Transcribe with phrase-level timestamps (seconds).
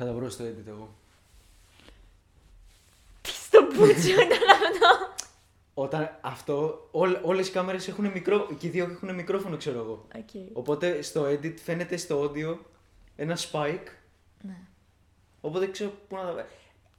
[0.00, 0.94] Θα τα βρω στο edit εγώ.
[3.20, 5.14] Τι στο μπούτσο ήταν αυτό;
[5.74, 10.06] Όταν αυτό, όλ, όλες οι κάμερες έχουν μικρό, και οι δύο έχουν μικρόφωνο ξέρω εγώ.
[10.16, 10.28] Οκ.
[10.52, 12.58] Οπότε στο edit φαίνεται στο audio
[13.16, 13.86] ένα spike,
[14.42, 14.56] Ναι.
[15.40, 16.44] οπότε δεν ξέρω πού να το...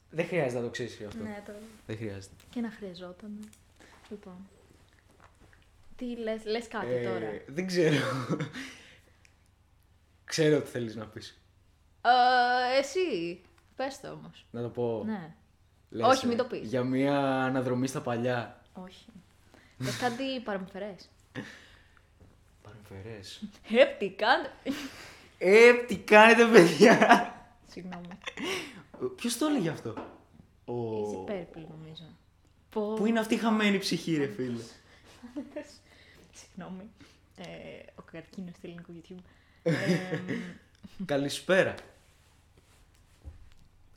[0.09, 1.23] Δεν χρειάζεται να το ξέρεις αυτό.
[1.23, 1.52] Ναι, το...
[1.88, 2.34] Δεν χρειάζεται.
[2.50, 3.50] Και να χρειαζόταν.
[4.09, 4.47] Λοιπόν.
[5.95, 7.95] Τι λες, λες κάτι Ε, τώρα; Δεν ξέρω.
[10.31, 11.39] ξέρω τι θέλεις να πεις.
[12.02, 13.41] Ε, εσύ,
[13.76, 14.45] πες το όμως.
[14.52, 15.03] Να το πω.
[15.05, 15.34] Ναι.
[15.90, 16.67] Λες, Όχι, ε, μην το πεις.
[16.67, 18.62] Για μια αναδρομή στα παλιά.
[18.73, 19.05] Όχι.
[19.77, 21.09] Πες κάτι παραμφερές.
[22.63, 23.43] Παρεμφερές.
[23.70, 24.49] Έπτι, κάντε.
[25.38, 27.34] Ε, τι κάνετε παιδιά.
[27.67, 28.07] Συγγνώμη.
[29.16, 29.90] Ποιος το έλεγε αυτό;
[30.66, 30.73] Ο...
[30.73, 32.04] Είσαι πέρπλη νομίζω.
[32.70, 32.93] Πω.
[32.93, 34.62] Πού είναι αυτή η χαμένη ψυχή ρε φίλε;
[36.40, 36.90] Συγγνώμη.
[37.38, 37.45] Ε,
[37.95, 39.23] ο καρκίνος στο ελληνικό YouTube.
[39.63, 40.20] Ε,
[41.05, 41.75] Καλησπέρα.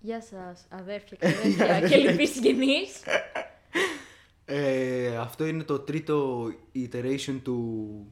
[0.01, 3.03] γεια σας, αδέρφια και αδέρφια και λοιποί συγγενείς.
[4.45, 8.07] Ε, αυτό είναι το τρίτο iteration του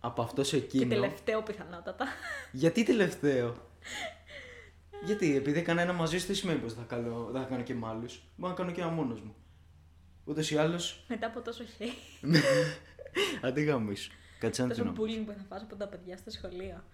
[0.00, 0.94] από αυτό σε και εκείνο.
[0.94, 2.06] τελευταίο πιθανότατα.
[2.52, 3.56] Γιατί τελευταίο;
[5.06, 7.86] Γιατί, επειδή έκανα ένα μαζί σου δεν σημαίνει πως θα, κάνω, θα κάνω και με
[7.86, 9.34] άλλους; Μπορώ να κάνω και ένα μόνος μου.
[10.24, 11.92] Ούτως ή άλλως, Μετά από τόσο χέρι.
[13.46, 14.10] αντί γαμίσου.
[14.38, 16.84] Κάτσε να Τόσο το bullying που θα φας από τα παιδιά στα σχολεία.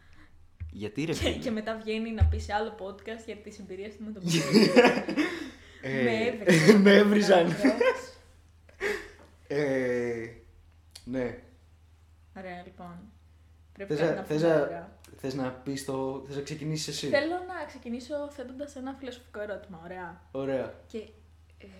[0.76, 3.96] Γιατί ρε Και, φίλε; και μετά βγαίνει να πει σε άλλο podcast για τις εμπειρίες
[3.96, 4.68] του με τον bullying.
[5.82, 6.80] Ε, με έβριζαν.
[6.80, 7.46] με έβριζαν.
[7.46, 8.12] Ακριβώς.
[9.48, 10.28] Ε,
[11.04, 11.38] ναι.
[12.36, 12.98] Ωραία, λοιπόν.
[13.72, 14.98] Πρέπει Θες κάτι να, να θες, πούμε να, τώρα.
[15.16, 16.24] θες να πεις το...
[16.26, 17.06] Θες να ξεκινήσεις εσύ.
[17.06, 20.20] Θέλω να ξεκινήσω θέτοντας ένα φιλοσοφικό ερώτημα, ωραία.
[20.30, 20.74] Ωραία.
[20.86, 20.98] Και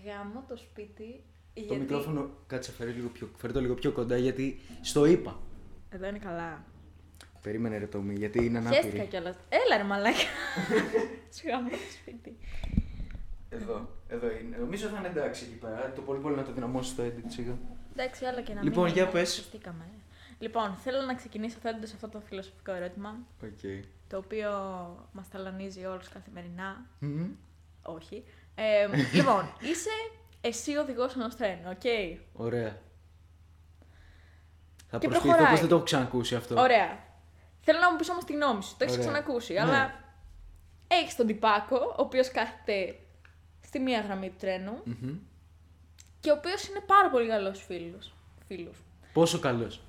[0.05, 1.77] γάμω το σπίτι Το γιατί...
[1.77, 5.41] μικρόφωνο, κάτσε φέρε, λίγο πιο, φέρε το λίγο πιο κοντά γιατί στο είπα.
[5.91, 6.65] Εδώ είναι καλά.
[7.45, 9.07] Περίμενε ρε Τόμι, γιατί είναι Χαίστηκα ανάπηρη.
[9.07, 9.37] κιόλας.
[9.49, 10.17] Έλα ρε μαλάκα.
[11.37, 12.37] Σου γάμω το σπίτι.
[13.49, 14.57] Εδώ, εδώ είναι.
[14.57, 15.93] Νομίζω θα είναι εντάξει εκεί πέρα.
[15.95, 17.59] Το πολύ πολύ να το δυναμώσει το edit σιγά.
[17.97, 19.33] Εντάξει, άλλα και να Λοιπόν, μην για είναι, πες.
[19.33, 19.85] σωστήκαμε.
[20.39, 23.85] Λοιπόν, θέλω να ξεκινήσω θέτοντας αυτό το φιλοσοφικό ερώτημα, Οκ.
[24.09, 24.51] το οποίο
[25.13, 26.87] μας ταλανίζει όλους καθημερινά.
[26.99, 27.27] Μμμ.
[27.83, 28.25] Όχι.
[28.55, 28.87] Ε,
[29.19, 29.91] λοιπόν, είσαι
[30.41, 31.83] εσύ οδηγός ενός τρένου, οκ;
[32.33, 32.79] Ωραία.
[34.91, 35.51] Θα Και προσποιηθώ προχωράει.
[35.51, 36.61] πως δεν το έχω ξανακούσει αυτό.
[36.61, 37.13] Ωραία.
[37.65, 38.75] Θέλω να μου πεις όμως τη γνώμη σου.
[38.79, 39.09] Το έχεις Ωραία.
[39.11, 39.53] ξανακούσει.
[39.53, 39.61] Ναι.
[39.61, 39.95] Αλλά
[40.89, 42.97] έχεις τον τυπάκο, ο οποίος κάθεται
[43.67, 45.17] στη μία γραμμή του τρένου Μμμ.
[46.21, 48.15] και ο οποίος είναι πάρα πολύ καλός φίλος.
[48.47, 48.77] φίλος.
[49.13, 49.81] Πόσο καλός;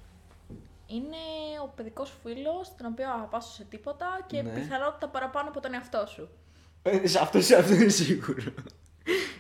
[0.87, 1.17] Είναι
[1.63, 4.49] ο παιδικός σου φίλος, τον οποίο αγαπάς σε τίποτα και Ναι.
[4.49, 6.29] πιθανότητα παραπάνω από τον εαυτό σου.
[6.83, 8.43] Ε, σε αυτό, σε αυτό είναι σίγουρο.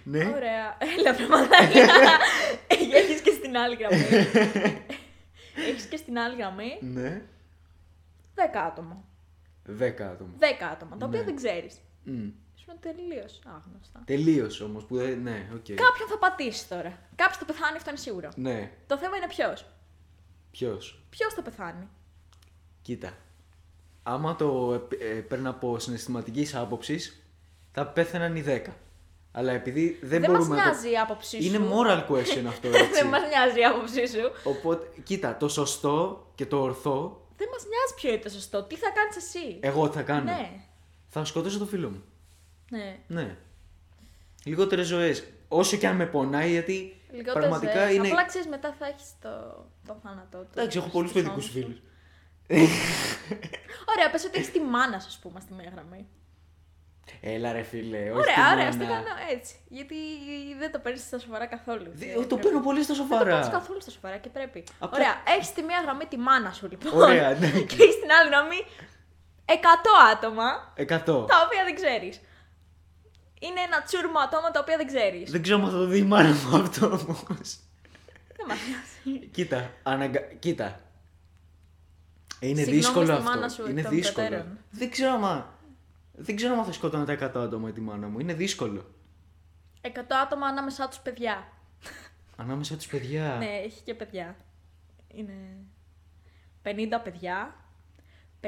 [0.03, 0.25] ναι.
[0.35, 0.77] Ωραία.
[0.97, 1.57] Έλα, βρε μαλάκα.
[2.97, 4.03] Έχεις και στην άλλη γραμμή.
[5.69, 7.21] Έχεις και στην άλλη γραμμή Ναι.
[8.35, 9.03] 10 άτομα.
[9.63, 10.31] Δέκα άτομα.
[10.39, 11.25] 10 άτομα, τα οποία Ναι.
[11.25, 11.81] δεν ξέρεις.
[12.03, 12.27] Μμ.
[12.55, 14.01] Σου είναι τελείως άγνωστα.
[14.05, 15.21] Τελείως όμως που δεν...
[15.21, 15.65] Ναι, οκ.
[15.65, 16.97] Κάποιον θα πατήσεις τώρα.
[17.15, 18.29] Κάποιος θα πεθάνει, αυτό είναι σίγουρο.
[18.35, 18.71] Ναι.
[18.87, 19.65] Το θέμα είναι ποιος.
[20.51, 21.87] Ποιος; Ποιος θα πεθάνει.
[22.81, 23.11] Κοίτα.
[24.03, 27.23] Άμα το ε, ε, παίρνω από συναισθηματικής άποψης,
[27.71, 28.61] θα πέθαναν οι 10.
[29.31, 30.69] Αλλά επειδή δεν, Δεν μας μπορούμε να το...
[30.69, 31.47] νοιάζει η άποψή σου.
[31.47, 32.91] Είναι moral question αυτό, έτσι.
[32.91, 34.31] Δεν μας νοιάζει η άποψή σου.
[34.43, 38.63] Οπότε, κοίτα, το σωστό και το ορθό, Δεν μας νοιάζει ποιο είναι το σωστό.
[38.63, 40.51] Τι θα κάνεις εσύ; εγώ τι θα κάνω; Ναι.
[41.07, 42.03] Θα σκοτώσω το φίλο μου.
[42.69, 42.99] Ναι.
[43.07, 43.35] Ναι.
[44.43, 45.23] Λιγότερες ζωές.
[45.47, 47.95] Όσο και αν με πονάει, γιατί Λιγότερες πραγματικά ζωές.
[47.95, 48.07] είναι.
[48.07, 49.29] Απλά ξέρεις μετά θα έχεις το,
[49.87, 50.47] το θάνατό του.
[50.51, 51.81] Εντάξει, έχω πολλούς στους παιδικούς ώμους σου.
[52.47, 52.73] φίλους.
[53.95, 56.07] Ωραία, πες ότι έχεις τη μάνα σου, ας πούμε, στη μία γραμμή.
[57.21, 58.71] Έλα ρε φίλε, όχι Ωραία, τη ωραία, μάνα.
[58.71, 59.55] στο κάνω έτσι.
[59.67, 59.95] Γιατί
[60.59, 61.87] δεν το παίρνεις στα σοβαρά καθόλου.
[61.93, 63.57] Δε- Και Το πρέπει- παίρνω πολύ στα Δεν το παίρνεις σοβαρά.
[63.59, 64.63] καθόλου στα σοβαρά και πρέπει.
[64.79, 67.01] Απλά- Ωραία, έχεις τη μία γραμμή τη μάνα σου λοιπόν.
[67.01, 67.49] Ωραία, ναι.
[67.69, 68.59] και έχεις την άλλη γραμμή
[69.45, 71.23] 100 άτομα Εκατό.
[71.23, 72.21] τα οποία δεν ξέρεις.
[73.39, 75.31] Είναι ένα τσούρμα ατόμα τα οποία δεν ξέρεις.
[75.31, 77.49] Δεν ξέρω αν θα το δει η μάνα μου αυτό όμως.
[78.37, 79.25] Δεν μα νοιάζει.
[79.27, 80.19] Κοίτα, αναγκα...
[80.19, 80.79] Κοίτα.
[82.39, 83.23] Είναι Συγγνώμη δύσκολο στη αυτό.
[83.29, 84.27] μάνα σου εκ είναι των δύσκολο.
[84.27, 84.57] προτέρων.
[84.69, 85.53] Δεν ξέρω άμα.
[86.17, 88.19] Δεν ξέρω αν θα σκότωνα τα 100 άτομα τη μάνα μου.
[88.19, 88.85] Είναι δύσκολο.
[89.81, 89.89] 100
[90.23, 91.47] άτομα ανάμεσά τους παιδιά.
[92.37, 93.35] Ανάμεσα τους παιδιά.
[93.39, 94.35] Ναι, έχει και παιδιά.
[95.07, 95.33] Είναι
[96.63, 96.69] 50
[97.03, 97.55] παιδιά.
[98.41, 98.47] 50.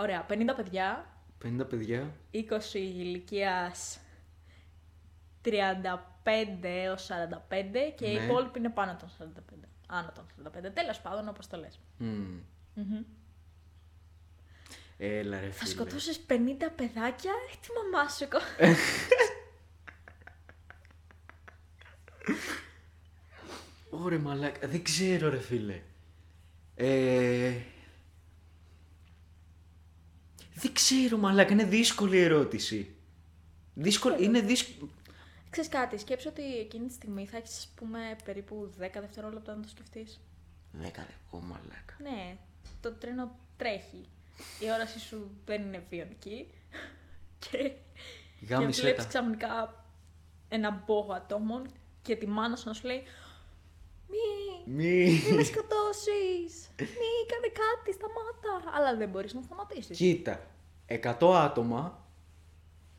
[0.00, 1.06] Ωραία, 50 παιδιά.
[1.44, 2.14] 50 παιδιά.
[2.32, 2.38] 20
[2.74, 4.00] ηλικίας
[5.44, 5.50] 35
[6.62, 8.24] έως 45 και οι Ναι.
[8.24, 9.68] υπόλοιποι είναι πάνω των 45.
[9.86, 10.70] Άνω των 45.
[10.74, 11.80] Τέλος πάντων, όπως το λες.
[11.98, 12.40] Μμμ.
[12.74, 13.02] Μμμ.
[15.02, 15.70] Έλα ρε Θα φίλε.
[15.70, 16.32] σκοτώσεις 50
[16.76, 18.28] παιδάκια, ε, τη μαμά σου.
[18.28, 18.66] κο-
[23.90, 24.68] Ωρε μαλάκα.
[24.68, 25.82] Δεν ξέρω ρε φίλε.
[26.74, 27.52] Ε...
[30.54, 32.94] Δεν ξέρω, μαλάκα, είναι δύσκολη ερώτηση.
[33.74, 34.90] Δύσκολη, είναι δύσκολη.
[35.50, 39.62] Ξέρεις κάτι, σκέψου ότι εκείνη τη στιγμή θα έχεις, ας πούμε, περίπου 10 δευτερόλεπτα να
[39.62, 40.20] το σκεφτείς.
[40.72, 41.96] Δέκα λεπτό, μαλάκα.
[42.02, 42.36] Ναι,
[42.80, 44.08] το τρένο τρέχει.
[44.60, 46.50] Η όραση σου δεν είναι βιονική.
[47.38, 49.08] Και, και Γάμισε βλέπεις τα.
[49.08, 49.84] ξαφνικά
[50.48, 51.66] ένα μπόγο ατόμων
[52.02, 53.02] και τη μάνα σου να σου λέει
[54.08, 54.84] Μη, Μη.
[54.84, 58.76] μη με σκοτώσεις, μη κάνε κάτι, σταμάτα.
[58.76, 59.96] Αλλά δεν μπορείς να σταματήσεις.
[59.96, 60.46] Κοίτα,
[60.86, 62.04] 100 άτομα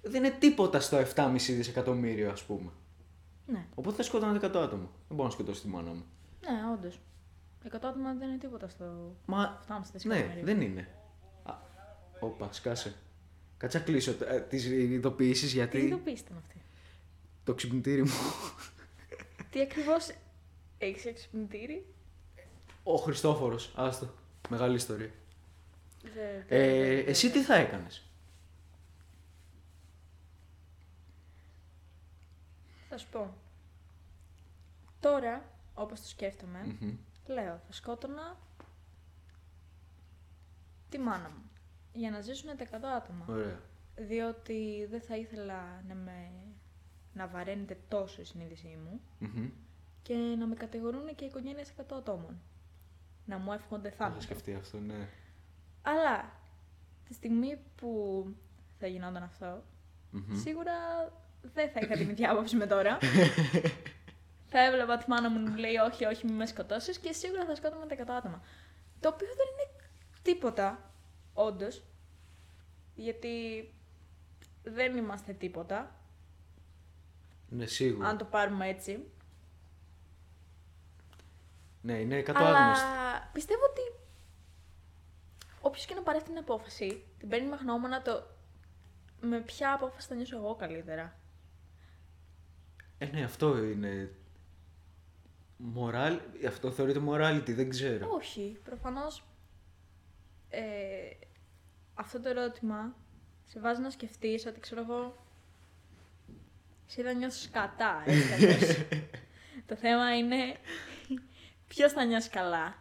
[0.02, 2.72] δεν είναι τίποτα στο 7,5 δισεκατομμύριο, ας πούμε.
[3.46, 4.90] Ναι, Οπότε θα σκότωναν 100 άτομα.
[5.08, 6.04] Δεν μπορώ να σκοτώσω τη μάνα μου.
[6.42, 7.00] ναι, όντως.
[7.72, 9.60] 100 άτομα δεν είναι τίποτα στο Μα.
[9.68, 10.44] 7,5 Ναι, δισεκατομμύριο.
[10.46, 10.88] δεν είναι.
[12.22, 12.96] Α, Όπα, σκάσε.
[13.58, 14.14] Κάτσε να κλείσω
[14.50, 16.62] τις ειδοποιήσεις Τι γιατί ειδοποίηση ήταν αυτή;
[17.44, 18.12] το ξυπνητήρι μου.
[19.50, 20.12] Τι ακριβώς
[20.78, 21.86] έχεις εξυπνητήρι.
[22.84, 24.14] Ο Χριστόφορος, άστο.
[24.50, 25.12] Μεγάλη ιστορία.
[26.14, 28.06] Δεν- Ε, δεν- εσύ τι θα έκανες;
[32.90, 33.34] Θα σου πω.
[35.00, 36.76] Τώρα, όπως το σκέφτομαι,
[37.28, 38.38] λέω, θα σκότωνα
[40.90, 41.51] τη μάνα μου.
[41.94, 43.26] Για να ζήσουν τα 100 άτομα.
[43.30, 43.60] Ωραία.
[43.96, 46.32] Διότι δεν θα ήθελα να με
[47.14, 49.50] να βαραίνεται τόσο η συνείδησή μου Μμμ.
[50.02, 52.42] και να με κατηγορούν και οι οικογένειες 100 ατόμων.
[53.26, 54.22] Να μου εύχονται Θα είχα θάνατο.
[54.22, 55.08] σκεφτεί αυτό, ναι.
[55.82, 56.32] Αλλά
[57.08, 58.26] τη στιγμή που
[58.80, 59.64] θα γινόταν αυτό,
[60.12, 60.36] Μμμ.
[60.38, 60.74] σίγουρα
[61.42, 62.98] δεν θα είχα την ίδια άποψη με τώρα.
[64.52, 67.46] θα έβλεπα τη μάνα μου να μου λέει όχι, όχι, μη με σκοτώσεις και σίγουρα
[67.46, 68.42] θα σκότωνα τα 100 άτομα.
[69.00, 69.90] Το οποίο δεν είναι
[70.22, 70.91] τίποτα,
[71.34, 71.84] όντως.
[72.96, 73.30] Γιατί
[74.64, 75.96] δεν είμαστε τίποτα,
[77.50, 78.08] Ναι, σίγουρα.
[78.08, 79.04] αν το πάρουμε έτσι.
[81.82, 82.76] Ναι, είναι 100 Αλλά άτομα.
[82.76, 82.88] στο-
[83.34, 83.82] πιστεύω ότι
[85.62, 88.24] όποιος και να πάρει αυτή την απόφαση, την παίρνει με γνώμονα το
[89.22, 91.20] με ποια απόφαση θα νιώσω εγώ καλύτερα.
[92.98, 94.12] Ε, ναι, αυτό είναι.
[95.58, 96.20] Μοράλ...
[96.48, 98.08] Αυτό θεωρείται morality, δεν ξέρω.
[98.12, 99.24] Όχι, προφανώς
[100.52, 100.62] ε,
[101.94, 102.96] αυτό το ερώτημα
[103.46, 105.26] σε βάζει να σκεφτείς ότι ξέρω εγώ
[106.88, 108.78] εσύ θα νιώσεις κατά, έτσι κι αλλιώς.
[109.70, 110.58] Το θέμα είναι
[111.68, 112.76] ποιος θα νιώσει καλά.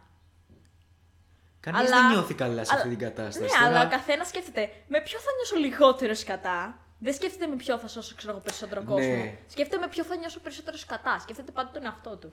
[1.59, 3.41] Κανείς Αλλά- δεν νιώθει καλά σε αλλά- αυτή την κατάσταση.
[3.41, 6.77] Ναι, Τώρα- αλλά ο καθένας σκέφτεται με ποιο θα νιώσω λιγότερος σκατά.
[6.99, 9.15] Δεν σκέφτεται με ποιο θα σώσω ξέρω, εγώ, περισσότερο κόσμο.
[9.15, 9.37] Ναι.
[9.47, 11.19] Σκέφτεται με ποιο θα νιώσω περισσότερος σκατά.
[11.19, 12.31] Σκέφτεται πάντα τον εαυτό του.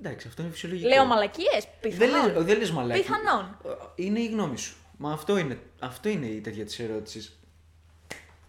[0.00, 0.88] Εντάξει, αυτό είναι φυσιολογικό.
[0.88, 2.32] Λέω μαλακίες, Δεν πιθανόν.
[2.34, 3.00] λες, δεν λες μαλάκι.
[3.00, 3.56] Πιθανόν.
[3.94, 4.76] Είναι η γνώμη σου.
[4.96, 7.38] Μα αυτό είναι, αυτό είναι η τέτοια της ερώτησης.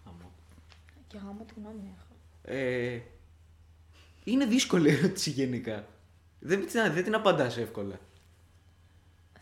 [0.06, 0.30] Αμώ.
[1.06, 2.06] Και εγώ μου τη γνώμη έχω.
[2.58, 2.98] Ε,
[4.24, 5.86] είναι δύσκολη ερώτηση γενικά.
[6.38, 7.98] Δεν, την- δεν την απαντάς εύκολα.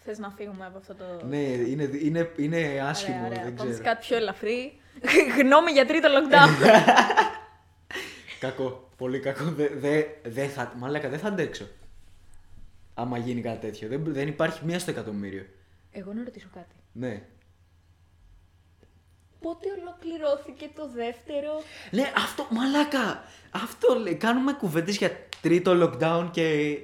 [0.04, 1.26] Θες να φύγουμε από αυτό το.
[1.26, 3.42] Ναι, είναι, είναι, είναι άσχημο, ωραία, ωραία.
[3.44, 3.94] δεν Πάμε σε ξέρω.
[3.94, 4.80] κάτι πιο ελαφρύ.
[5.40, 6.66] Γνώμη για τρίτο lockdown.
[8.40, 9.44] Κακό, πολύ κακό.
[9.44, 11.66] Δεν δε, δε θα, μαλάκα, δεν θα αντέξω.
[13.00, 13.88] Άμα γίνει κάτι τέτοιο.
[13.88, 15.46] Δεν, δεν υπάρχει μία στο εκατομμύριο.
[15.90, 16.74] εγώ να ρωτήσω κάτι.
[16.92, 17.22] Ναι.
[19.40, 21.52] Πότε ολοκληρώθηκε το δεύτερο;
[21.90, 23.22] Ναι, αυτό, μαλάκα!
[23.50, 24.14] Αυτό λέει.
[24.14, 25.10] Κάνουμε κουβέντες για
[25.42, 26.76] τρίτο lockdown και.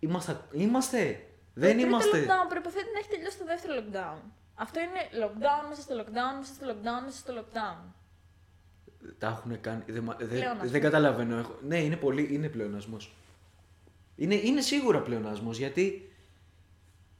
[0.00, 0.40] Είμαστε.
[0.52, 1.26] Είμαστε.
[1.54, 2.10] Δεν το είμαστε.
[2.10, 4.18] τρίτο lockdown προποθέτει να έχει τελειώσει το δεύτερο lockdown.
[4.54, 7.92] Αυτό είναι lockdown μέσα στο lockdown μέσα στο lockdown μέσα στο lockdown.
[9.18, 9.82] Τα έχουν κάνει.
[9.86, 10.70] Δεν, μα- δεν, Πλεόνασμος.
[10.70, 11.36] δεν καταλαβαίνω.
[11.38, 12.28] Έχω- Ναι, είναι πολύ.
[12.34, 13.12] Είναι πλεονασμός.
[14.16, 16.10] Είναι, είναι σίγουρα πλεονασμός γιατί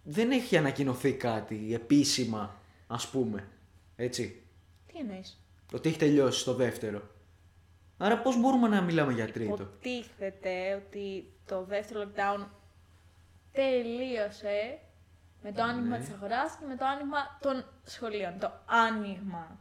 [0.03, 3.49] δεν έχει ανακοινωθεί κάτι επίσημα, ας πούμε.
[3.97, 4.43] Έτσι.
[4.93, 5.41] Τι εννοείς;
[5.75, 7.03] Ότι έχει τελειώσει το δεύτερο.
[7.99, 12.45] Άρα πώς μπορούμε να μιλάμε για τρίτο; Υποτίθεται ότι το δεύτερο lockdown
[13.53, 14.79] τελείωσε
[15.43, 16.05] με το άνοιγμα Ναι.
[16.05, 18.39] της αγοράς και με το άνοιγμα των σχολείων.
[18.39, 19.59] Το άνοιγμα.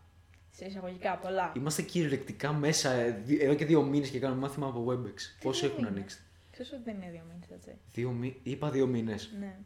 [0.51, 1.51] Σε εισαγωγικά πολλά.
[1.56, 5.13] Είμαστε κυριολεκτικά μέσα ε, δι- εδώ και δύο μήνες και κάνουμε μάθημα από WebEx.
[5.42, 5.98] Πόσοι δύο έχουν μήνες.
[5.98, 6.18] ανοίξει;
[6.56, 7.78] Ξέρεις ότι δεν είναι δύο μήνες, έτσι.
[7.94, 8.40] Δύο μη...
[8.44, 9.32] Είπα δύο μήνες.
[9.40, 9.60] Ναι.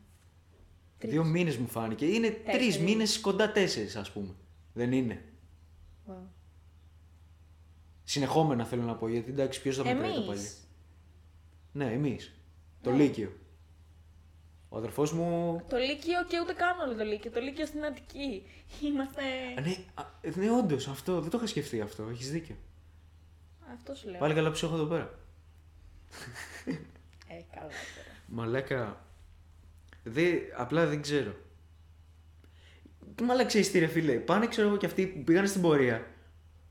[0.98, 1.12] Τρεις.
[1.12, 2.06] Δύο μήνες μου φάνηκε.
[2.06, 2.80] Είναι τρεις Τέσσερις.
[2.80, 4.36] μήνες κοντά τέσσερις ας πούμε.
[4.74, 5.24] Δεν είναι.
[6.08, 6.14] Wow.
[8.04, 10.32] Συνεχόμενα θέλω να πω γιατί εντάξει ποιος θα μετράει τα παλιά.
[10.32, 10.68] Εμείς.
[11.72, 12.34] Ναι, εμείς.
[12.82, 12.98] Το Ναι.
[12.98, 13.32] Λύκειο.
[14.70, 15.62] Ο αδερφός μου...
[15.68, 17.32] Το Λύκειο και ούτε καν όλο το Λύκειο.
[17.32, 18.44] Το Λύκειο στην Αττική.
[18.84, 19.22] Είμαστε.
[19.58, 20.04] Α, Ναι, α,
[20.36, 21.22] ναι όντως αυτό.
[21.22, 22.04] Δεν το είχα σκεφτεί αυτό.
[22.04, 22.56] Έχεις δίκιο.
[23.74, 24.20] Αυτό σου λέω.
[24.20, 25.20] Πάλι καλά που σε έχω εδώ πέρα.
[27.28, 28.08] Ε, καλά τώρα.
[28.28, 29.06] Μαλάκα.
[30.04, 31.36] Δε, απλά δεν ξέρω.
[33.16, 34.14] Τι μαλάκα ξέρεις τι ρε φίλε.
[34.14, 36.08] Πάνε ξέρω εγώ και αυτοί που πήγαν στην πορεία.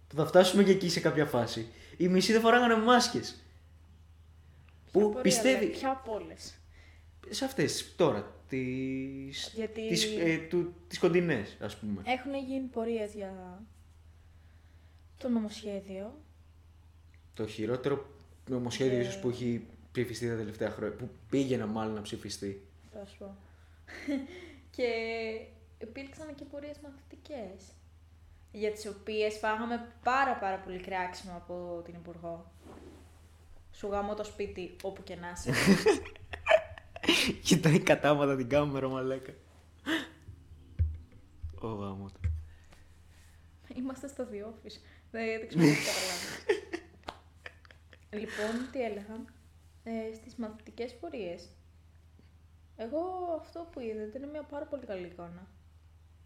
[0.09, 1.67] Που θα φτάσουμε και εκεί σε κάποια φάση.
[1.97, 3.31] Οι μισοί δεν φοράγανε μάσκες.
[3.31, 5.65] Ποια Που πορεία, πιστεύει.
[5.65, 6.55] λέει, Ποια από όλες;
[7.29, 12.03] Σε αυτές τώρα, τις, Γιατί- τις, ε, του, τις κοντινές ας πούμε.
[12.05, 13.63] Έχουν γίνει πορείες για
[15.19, 16.21] το νομοσχέδιο.
[17.35, 18.07] Το χειρότερο
[18.49, 22.67] νομοσχέδιο Και- ίσως που έχει ψηφιστεί τα τελευταία χρόνια, που πήγαινε μάλλον να ψηφιστεί.
[22.93, 23.37] Θα σου πω.
[24.77, 24.87] και
[25.79, 27.73] υπήρξαν και πορείες μαθητικές.
[28.53, 32.53] Για τις οποίες φάγαμε πάρα πάρα πολύ κράξιμο από την Υπουργό.
[33.73, 35.53] Σου γαμώ το σπίτι όπου και να είσαι.
[37.45, 39.33] Κοιτάει κατάματα την κάμερα, μαλάκα.
[41.61, 42.13] Ω γάμος.
[42.13, 42.21] του.
[43.77, 44.81] Είμαστε στο The Office.
[45.11, 46.45] Δεν, δεν ξέρω αν καταλάβεις.
[48.11, 49.25] λοιπόν, τι έλεγα;
[49.85, 51.49] Ε, στις μαθητικές πορείες.
[52.77, 53.01] Εγώ
[53.41, 55.47] αυτό που είδα ήταν μια πάρα πολύ καλή εικόνα.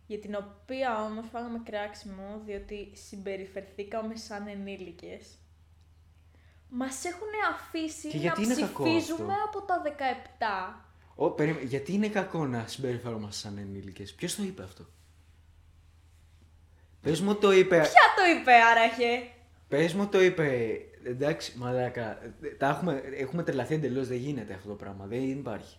[0.07, 5.37] Για την οποία όμως φάγαμε κράξιμο, διότι συμπεριφερθήκαμε σαν ενήλικες.
[6.69, 10.83] Μας έχουν αφήσει Και να γιατί είναι κακό ψηφίζουμε αυτό; από τα 17.
[11.15, 14.87] Ω, περίμενε, γιατί είναι κακό να συμπεριφερόμαστε σαν ενήλικες; Ποιος το είπε αυτό;
[17.01, 19.31] Πες μου το είπε, Ποια το είπε άραχε!
[19.69, 22.19] πες μου το είπε, εντάξει μαλάκα,
[22.59, 25.77] τα έχουμε, έχουμε τρελαθεί εντελώς, δεν γίνεται αυτό το πράγμα, δεν υπάρχει.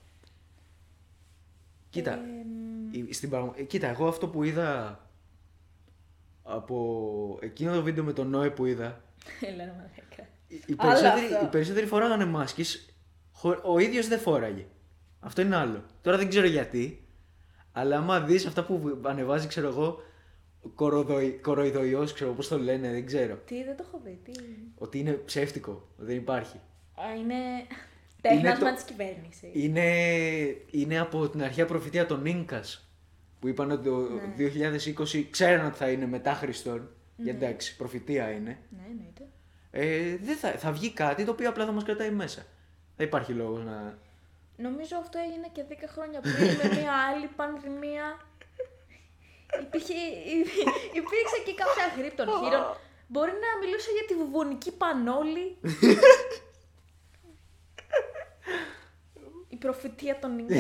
[1.90, 5.00] Κοίτα, Εμ, η- στην πραγμα- ε, κοίτα, εγώ αυτό που είδα
[6.44, 9.02] από εκείνο το βίντεο με τον Νόε που είδα,
[9.42, 10.28] Έλα ρε μαλάκα.
[10.48, 11.46] οι- οι Άλλο περισσότεροι, αυτό.
[11.46, 12.90] οι περισσότεροι φοράγανε μάσκες,
[13.32, 14.66] χω- ο ίδιος δεν φόραγε.
[15.20, 15.84] Αυτό είναι άλλο.
[16.02, 17.08] Τώρα δεν ξέρω γιατί,
[17.72, 20.02] αλλά άμα δεις αυτά που ανεβάζει, ξέρω εγώ,
[20.76, 23.36] κοροδοϊ, κοροϊδοϊός, ξέρω πώς το λένε, δεν ξέρω.
[23.46, 24.20] Τι, δεν το έχω δει.
[24.24, 24.32] Τι.
[24.78, 26.58] Ότι είναι ψεύτικο, δεν υπάρχει.
[26.96, 27.36] Α, είναι
[28.22, 29.50] τέχνασμα το- της κυβέρνησης.
[29.54, 29.86] Είναι,
[30.72, 32.88] είναι από την αρχαία προφητεία των Ίνκας
[33.40, 34.34] που είπαν ότι το Ναι.
[34.38, 36.90] 2020 ξέραν ότι θα είναι μετά Χριστόν.
[37.18, 38.58] Γιατί εντάξει, προφητεία είναι.
[38.70, 39.24] Ναι, εννοείται.
[39.72, 42.46] Ε, δεν θα, θα βγει κάτι το οποίο απλά θα μας κρατάει μέσα.
[42.98, 43.98] Δεν υπάρχει λόγος να...
[44.58, 48.20] Νομίζω αυτό έγινε και 10 χρόνια πριν με μια άλλη πανδημία.
[49.62, 49.94] Υπήρχε,
[51.00, 52.78] υπήρξε και κάποια γρήπη των χείρων.
[53.08, 55.58] Μπορεί να μιλούσα για τη βουβονική πανόλη.
[59.50, 60.56] Η προφητεία των Ινκα.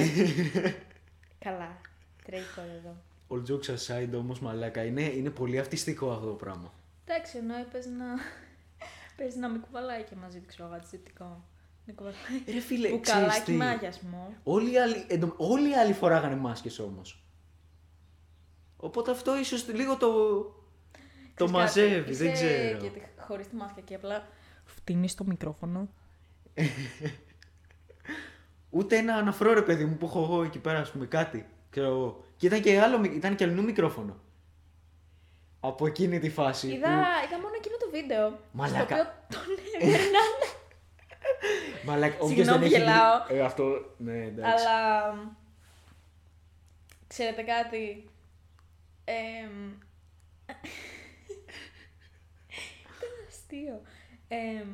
[1.39, 1.77] Καλά.
[2.25, 2.95] Τρέχει τώρα εδώ.
[3.29, 6.73] All jokes aside όμως μαλάκα, είναι, είναι πολύ αυτιστικό αυτό το πράγμα.
[7.05, 8.05] Εντάξει, ενώ έπαιζε να.
[9.17, 11.43] Παίζει να μην κουβαλάει και μαζί του, ξέρω εγώ, αντισηπτικό.
[11.85, 12.19] Να κουβαλάει.
[12.53, 14.33] Ρε φίλε, ξέρεις Μπουκαλάκι τι, με αγιασμό.
[14.43, 17.23] όλοι οι άλλοι, εντω- όλοι οι άλλοι φοράγανε μάσκες όμως.
[18.83, 20.07] Οπότε αυτό ίσως λίγο το,
[21.35, 22.77] το Ξέρεις μαζεύει, κάτι, δεν είσαι ξέρω.
[22.77, 24.27] Και χωρίς τη μάσκα και απλά
[24.65, 25.89] φτύνεις το μικρόφωνο.
[28.69, 31.45] Ούτε ένα αναφρό ρε παιδί μου που έχω εγώ εκεί πέρα, ας πούμε, κάτι.
[31.69, 32.23] Ξέρω εγώ.
[32.37, 34.17] Και ήταν και άλλο, μικ- ήταν και αλλού μικρόφωνο.
[35.59, 36.67] Από εκείνη τη φάση.
[36.67, 38.39] Είδα, που- είδα μόνο εκείνο το βίντεο.
[38.51, 38.95] Μαλάκα.
[39.29, 40.31] Στο οποίο τον έβγαιναν.
[41.85, 43.25] Μαλάκα, όποιος Συγγνώμη, δεν έχει δει- γελάω.
[43.27, 43.63] Ε, αυτό,
[43.97, 44.65] ναι, εντάξει.
[44.67, 45.35] αλλά.
[47.07, 48.07] Ξέρετε κάτι;
[49.05, 49.72] Εμ,
[52.89, 53.81] Ήταν αστείο.
[54.27, 54.67] Εμ,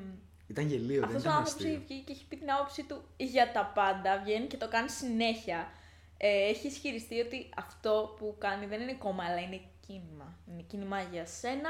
[0.48, 1.70] Ήταν γελίο, δεν Αυτό ο ήταν άνθρωπο αστείο.
[1.70, 4.22] έχει βγει και έχει πει την άποψή του για τα πάντα.
[4.24, 5.72] Βγαίνει και το κάνει συνέχεια.
[6.18, 10.38] Ε, έχει ισχυριστεί ότι αυτό που κάνει δεν είναι κόμμα, αλλά είναι κίνημα.
[10.52, 11.70] Είναι κίνημα για σένα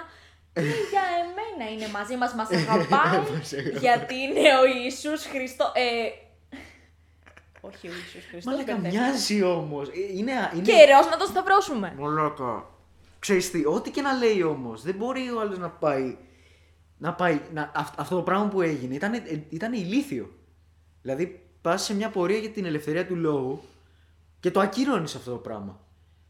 [0.53, 0.61] και
[0.91, 3.79] για εμένα είναι μαζί μας, μας αγαπάει, Μας αγαπάει.
[3.79, 5.71] γιατί είναι ο Ιησούς Χριστός.
[5.75, 6.09] Ε,
[7.75, 8.43] όχι ο Ιησούς Χριστός.
[8.43, 9.03] Μαλάκα, μπερδεύτηκα.
[9.03, 9.87] μοιάζει όμως.
[10.13, 10.61] Είναι, είναι...
[10.61, 11.93] Καιρός να τον σταυρώσουμε.
[11.97, 12.65] Μαλάκα.
[13.19, 16.17] Ξέρεις τι, ό,τι και να λέει όμως, δεν μπορεί ο άλλος να πάει.
[16.97, 20.29] Να πάει να, αυ- αυτό το πράγμα που έγινε ήταν, ε, ήταν ηλίθιο.
[21.01, 23.61] Δηλαδή, πας σε μια πορεία για την ελευθερία του λόγου
[24.39, 25.79] και το ακύρωνει αυτό το πράγμα.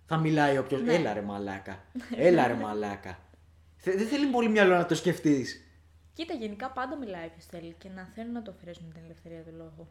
[0.05, 0.77] Θα μιλάει όποιο.
[0.77, 0.93] Ναι.
[0.93, 1.83] Έλα ρε μαλάκα.
[2.27, 3.19] Έλα ρε μαλάκα.
[3.77, 5.63] Θε- δεν θέλει πολύ μυαλό να το σκεφτείς.
[6.13, 9.53] Κοίτα, γενικά πάντα μιλάει ποιο θέλει και να θέλουν να το αφαιρέσουν την ελευθερία του
[9.57, 9.87] λόγου.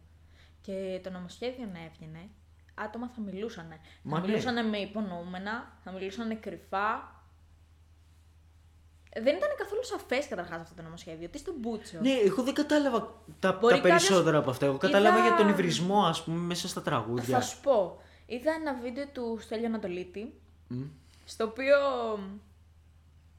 [0.60, 2.28] Και το νομοσχέδιο να έβγαινε,
[2.74, 3.68] άτομα θα μιλούσαν.
[4.02, 4.26] Μα θα ναι.
[4.28, 7.16] μιλούσαν με υπονοούμενα, θα μιλούσαν κρυφά.
[9.22, 11.28] Δεν ήταν καθόλου σαφές καταρχάς αυτό το νομοσχέδιο.
[11.28, 12.00] Τι στον Μπούτσο.
[12.00, 14.66] Ναι, εγώ δεν κατάλαβα τα, Μπορεί τα κάποιος- περισσότερα από αυτά.
[14.66, 17.38] Εγώ κατάλαβα Είδα- για τον υβρισμό, ας πούμε, μέσα στα τραγούδια.
[17.38, 18.00] Θα σου πω.
[18.26, 20.82] Είδα ένα βίντεο του Στέλιου Ανατολίτη, Μμ.
[21.24, 21.76] στο οποίο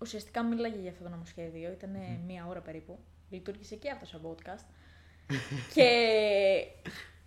[0.01, 1.71] ουσιαστικά μίλαγε για αυτό το νομοσχέδιο.
[1.71, 1.91] Ήταν
[2.25, 2.99] μία ώρα περίπου.
[3.29, 4.65] Λειτουργήσε και αυτός σαν podcast.
[5.75, 5.89] και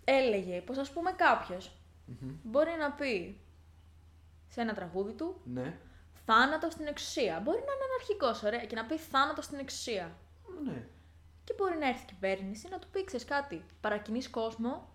[0.05, 1.73] έλεγε πως ας πούμε κάποιος
[2.43, 3.41] μπορεί να πει
[4.49, 5.79] σε ένα τραγούδι του Ναι.
[6.25, 7.41] θάνατο στην εξουσία.
[7.41, 10.17] Μπορεί να είναι αναρχικός, ωραία, και να πει θάνατο στην εξουσία.
[10.65, 10.87] Ναι.
[11.45, 14.89] Και μπορεί να έρθει η κυβέρνηση να του πει ξέρεις κάτι, παρακινείς κόσμο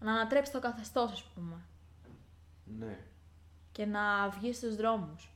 [0.00, 1.56] να ανατρέψει το καθεστώς, ας πούμε,
[2.78, 2.98] Ναι.
[3.72, 5.30] και να βγει στους δρόμους.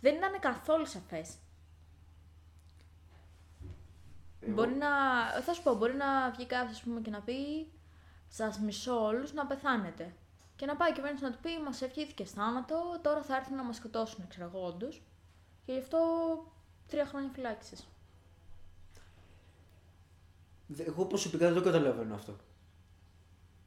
[0.00, 1.34] Δεν ήταν καθόλου σαφές.
[4.48, 4.88] Εγώ- Μπορεί να,
[5.42, 7.66] θα σου πω, μπορεί να βγει κάποιος ας πούμε, και να πει
[8.30, 10.12] Σας μισώ όλους να πεθάνετε.
[10.56, 13.62] Και να πάει η κυβέρνηση να του πει: Μας ευχήθηκε θάνατο, τώρα θα έρθουν να
[13.64, 15.02] μας σκοτώσουν, ξέρω εγώ, όντως.
[15.66, 15.98] Και γι' αυτό
[16.88, 17.76] τρία χρόνια φυλάκιση.
[20.66, 22.36] Δε- Εγώ προσωπικά δεν το καταλαβαίνω αυτό.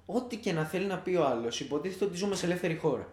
[0.05, 3.07] Ό,τι και να θέλει να πει ο άλλος, υποτίθεται ότι ζούμε σε ελεύθερη χώρα.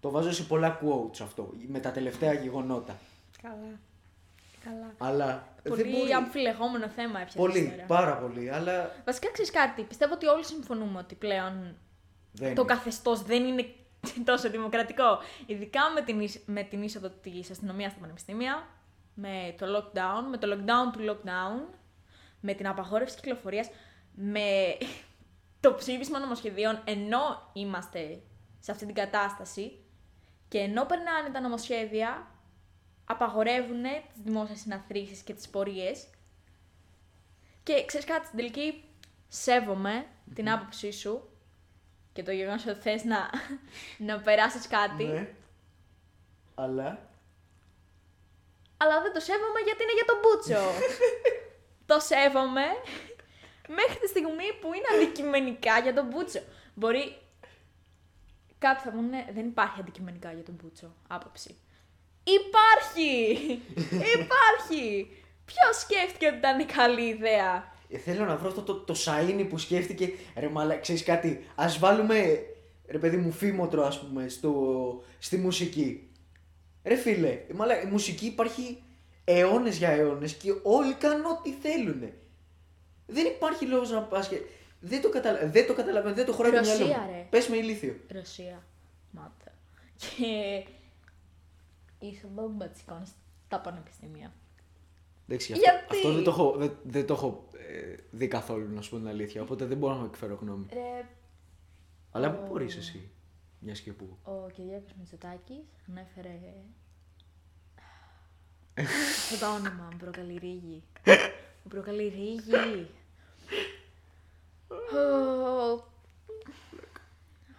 [0.00, 2.96] Το βάζω σε πολλά quotes αυτό, με τα τελευταία γεγονότα.
[3.42, 3.78] Καλά.
[4.64, 4.94] Καλά.
[4.98, 6.12] Αλλά Πολύ δεν μπορεί...
[6.12, 7.84] αμφιλεγόμενο θέμα έπιασες Πολύ, τώρα.
[7.86, 9.82] πάρα πολύ, αλλά Βασικά ξέρεις κάτι.
[9.82, 11.76] Πιστεύω ότι όλοι συμφωνούμε ότι πλέον
[12.32, 12.74] δεν το είναι.
[12.74, 13.66] καθεστώς δεν είναι
[14.24, 15.18] τόσο δημοκρατικό.
[15.46, 18.66] Ειδικά με την, είσ- με την είσοδο της αστυνομίας στα πανεπιστήμια,
[19.14, 21.74] με το lockdown, με το lockdown του lockdown,
[22.40, 23.68] με την απαγόρευση κυκλοφορίας,
[24.14, 24.76] με
[25.60, 28.20] το ψήφισμα νομοσχεδίων ενώ είμαστε
[28.60, 29.84] σε αυτή την κατάσταση
[30.48, 32.26] και ενώ περνάνε τα νομοσχέδια,
[33.10, 36.06] απαγορεύουν τις δημόσιες συναθρήσεις και τις πορείες
[37.62, 38.84] και ξέρεις κάτι, στην τελική
[39.28, 41.28] σέβομαι την άποψή σου
[42.12, 43.30] και το γεγονός ότι θες να,
[44.06, 45.34] να περάσεις κάτι, Ναι.
[46.54, 47.08] Αλλά;
[48.76, 50.70] αλλά δεν το σέβομαι γιατί είναι για τον Μπούτσο.
[51.90, 52.64] το σέβομαι
[53.68, 56.40] μέχρι τη στιγμή που είναι αντικειμενικά για τον Μπούτσο.
[56.74, 57.18] Μπορεί
[58.58, 61.56] κάποιοι θα πούνε δεν υπάρχει αντικειμενικά για τον Μπούτσο άποψη.
[62.24, 63.36] Υπάρχει!
[64.20, 65.10] υπάρχει!
[65.44, 69.58] Ποιος σκέφτηκε ότι ήταν καλή ιδέα; Ε, θέλω να βρω αυτό το, το σαΐνι που
[69.58, 70.12] σκέφτηκε.
[70.36, 72.42] Ρε μαλά, ξέρεις κάτι, ας βάλουμε,
[72.88, 74.52] ρε παιδί μου, φήμοτρο ας πούμε, στο,
[75.18, 76.10] στη μουσική.
[76.84, 78.82] Ρε φίλε, ε, μαλά, η μουσική υπάρχει
[79.24, 82.02] αιώνες για αιώνες και όλοι κάνουν ό,τι θέλουν.
[83.06, 84.36] Δεν υπάρχει λόγος να πας και...
[84.82, 85.46] Δεν το, καταλα...
[85.46, 87.10] δεν το καταλαβαίνω, δεν το χωράει το Ρωσία, μυαλό μου.
[87.12, 87.26] ρε.
[87.30, 87.96] Πες με ηλίθιο.
[88.14, 88.62] Ρωσία.
[89.10, 89.52] Μάτα.
[89.98, 90.26] Και
[92.00, 93.02] είσοδο μπατσικών
[93.46, 94.32] στα πανεπιστήμια.
[95.28, 98.80] Εντάξει, Γιατί; αυτό, αυτό δεν το έχω, δεν, δεν το έχω ε, δει καθόλου, να
[98.82, 100.66] σου πω την αλήθεια, οπότε δεν μπορώ να εκφέρω γνώμη.
[100.72, 101.08] Ρε,
[102.10, 102.46] Αλλά πού Ω.
[102.46, 103.10] μπορείς εσύ,
[103.58, 104.16] μιας και που.
[104.22, 106.38] ο Κυριάκος Μητσοτάκης ανέφερε...
[108.74, 110.82] Αυτό το όνομα μου προκαλεί ρίγη.
[111.62, 112.90] Μου προκαλεί ρίγη.
[114.68, 115.88] Ο-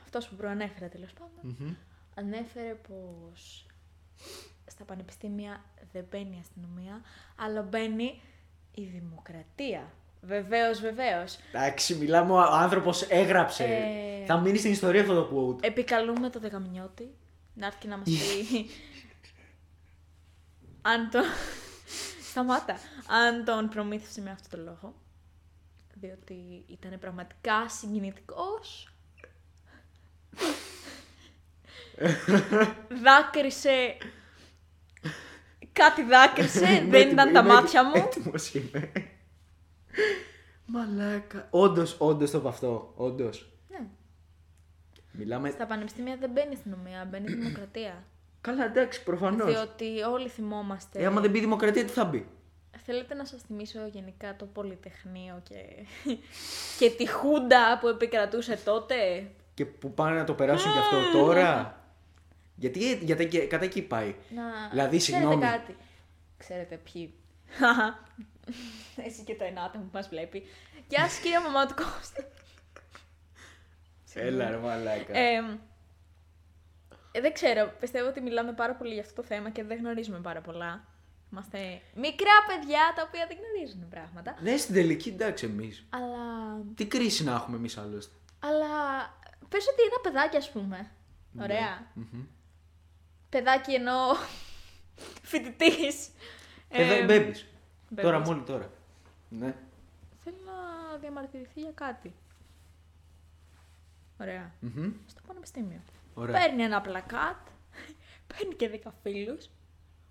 [0.04, 1.56] Αυτός που προανέφερα τέλος πάντων.
[1.60, 1.74] Μμμ.
[2.16, 3.66] ανέφερε πως
[4.66, 7.02] στα πανεπιστήμια δεν μπαίνει η αστυνομία,
[7.36, 8.22] αλλά μπαίνει
[8.74, 9.92] η δημοκρατία.
[10.22, 11.38] Βεβαίως, βεβαίως.
[11.54, 13.64] Εντάξει, μιλάμε, ο άνθρωπος έγραψε.
[13.64, 14.26] Ε.
[14.26, 15.64] Θα μείνει στην ιστορία αυτό το quote.
[15.64, 17.16] Επικαλούμε το Δεκαμινιώτη
[17.54, 18.70] να έρθει και να μας πει
[20.82, 21.22] αν τον...
[22.30, 22.78] Σταμάτα.
[23.08, 24.94] Αν τον προμήθευσε με αυτό το λόγο.
[25.94, 28.94] Διότι ήταν πραγματικά συγκινητικός.
[33.04, 33.98] Δάκρυσε.
[35.74, 37.92] Κάτι δάκρυσε, Είμαι δεν έτοιμο- ήταν τα είμαι μάτια μου.
[37.96, 38.92] Έτοιμος είμαι.
[40.66, 41.48] Μαλάκα.
[41.50, 42.94] Όντως, όντως το είπα αυτό.
[42.96, 43.50] Όντως.
[43.70, 43.80] Ναι.
[45.12, 45.50] Μιλάμε...
[45.50, 48.04] Στα πανεπιστήμια δεν μπαίνεις η αστυνομία, μπαίνεις η δημοκρατία.
[48.42, 49.54] Καλά, εντάξει, προφανώς.
[49.54, 51.00] Διότι όλοι θυμόμαστε.
[51.02, 52.28] Ε, άμα δεν μπει η δημοκρατία, τι θα μπει;
[52.86, 55.56] Θέλετε να σας θυμίσω γενικά το Πολυτεχνείο και,
[56.80, 58.96] και τη Χούντα που επικρατούσε τότε;
[59.54, 61.76] Και που πάνε να το περάσουν κι αυτό τώρα;
[62.56, 64.16] Γιατί, γιατί και- κατά εκεί πάει.
[64.36, 64.44] Να...
[64.70, 65.42] Δηλαδή, Ξέρετε συγγνώμη.
[65.46, 65.76] κάτι.
[66.38, 67.14] Ξέρετε ποιοι.
[69.06, 70.44] Εσύ και το ενάτα που μας βλέπει.
[70.88, 72.24] Γεια σας κύριε μαμά του Κώστα.
[74.14, 75.18] Έλα, ρε μαλάκα.
[75.18, 75.60] Ε,
[77.12, 80.20] ε, δεν ξέρω, πιστεύω ότι μιλάμε πάρα πολύ για αυτό το θέμα και δεν γνωρίζουμε
[80.20, 80.86] πάρα πολλά.
[81.32, 84.36] Είμαστε μικρά παιδιά τα οποία δεν γνωρίζουν πράγματα.
[84.42, 85.86] Ναι, στην τελική, εντάξει, εμείς.
[85.90, 86.18] Αλλά
[86.76, 88.68] Τι κρίση να έχουμε εμείς άλλωστε; Αλλά
[89.50, 90.92] πες ότι ένα παιδάκι, ας πούμε.
[91.42, 91.92] Ωραία.
[91.94, 92.26] Μμμ.
[93.32, 93.98] Παιδάκι ενώ
[95.30, 96.10] φοιτητής.
[96.70, 97.46] Ε, μπέμπης.
[97.96, 98.02] babies.
[98.02, 98.72] Τώρα, μόλι τώρα.
[99.30, 99.56] Ναι.
[100.24, 102.14] Θέλει να διαμαρτυρηθεί για κάτι.
[104.20, 104.54] Ωραία.
[104.60, 104.92] Μμμ.
[105.08, 105.82] Στο πανεπιστήμιο.
[106.14, 106.40] Ωραία.
[106.40, 107.48] Παίρνει ένα πλακάτ,
[108.38, 109.50] παίρνει και δέκα φίλους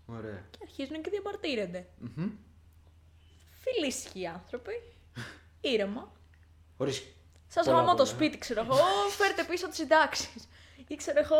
[0.06, 0.44] Ωραία.
[0.50, 1.87] και αρχίζουν και διαμαρτύρονται.
[1.98, 2.30] Μμμ.
[3.61, 4.72] Φιλήσυχοι άνθρωποι.
[5.72, 6.12] Ήρεμα.
[6.76, 7.02] Χωρίς
[7.48, 8.09] Σας πολλά γαμώ το πολλά.
[8.09, 8.76] σπίτι, ξέρω εγώ.
[9.11, 10.48] Φέρτε πίσω τις συντάξεις.
[10.87, 11.37] Ή ξέρω εγώ.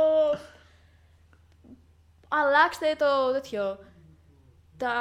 [2.33, 3.79] Αλλάξτε το τέτοιο.
[4.77, 4.93] Τα,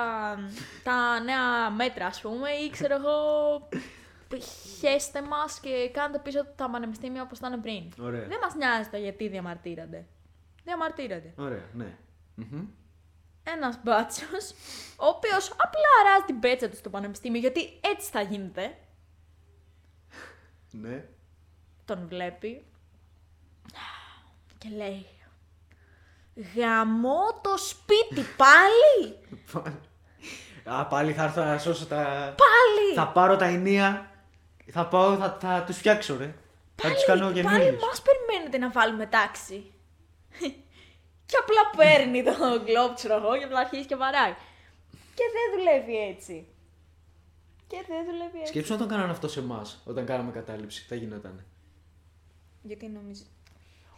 [0.83, 3.67] τα νέα μέτρα, ας πούμε, ή ξέρω εγώ.
[4.79, 7.91] Χέστε μας και κάντε πίσω τα πανεπιστήμια όπως ήταν πριν.
[7.99, 8.27] Ωραία.
[8.27, 10.05] Δεν μας νοιάζει το γιατί διαμαρτύρονται.
[10.63, 11.33] Διαμαρτύρονται.
[11.37, 11.97] Ωραία, ναι.
[12.35, 12.67] Μμμ.
[13.43, 14.51] Ένας μπάτσος,
[14.97, 18.77] ο οποίος απλά αράζει την πέτσα του στο πανεπιστήμιο, γιατί έτσι θα γίνεται.
[20.71, 21.05] Ναι.
[21.85, 22.65] τον βλέπει
[24.57, 25.05] και λέει
[26.55, 29.17] «Γαμώ το σπίτι πάλι!
[30.63, 32.03] Α, πάλι θα έρθω να σώσω τα...
[32.37, 34.11] Πάλι!» Θα πάρω τα ενία.
[34.71, 36.35] Θα πάω, θα, θα τους φτιάξω, ρε.
[36.75, 37.77] Θα τους κάνω Πάλι καινούριου.
[37.87, 39.71] μας περιμένετε να βάλουμε τάξη.
[41.25, 42.31] και απλά παίρνει το
[42.63, 44.33] γκλόπ, ξέρω εγώ, και απλά αρχίζει και βαράει.
[44.91, 46.47] Και δεν δουλεύει έτσι.
[47.67, 48.51] Και δεν δουλεύει έτσι.
[48.51, 50.85] Σκέψου να τον κάνανε αυτό σε εμάς όταν κάναμε κατάληψη.
[50.87, 51.45] Θα γινότανε.
[52.61, 53.25] Γιατί νομίζει.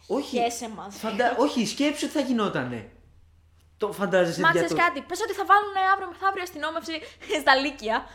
[0.06, 0.38] Όχι.
[0.38, 0.90] Χέσε μα.
[0.90, 1.36] Φαντα...
[1.38, 2.90] Όχι, σκέψου τι θα γινότανε.
[3.76, 4.88] Το φαντάζεσαι Μα για ξέρεις το...
[4.88, 6.92] κάτι, πες ότι θα βάλουν αύριο μεθαύριο αστυνόμευση
[7.42, 8.06] στα Λύκεια.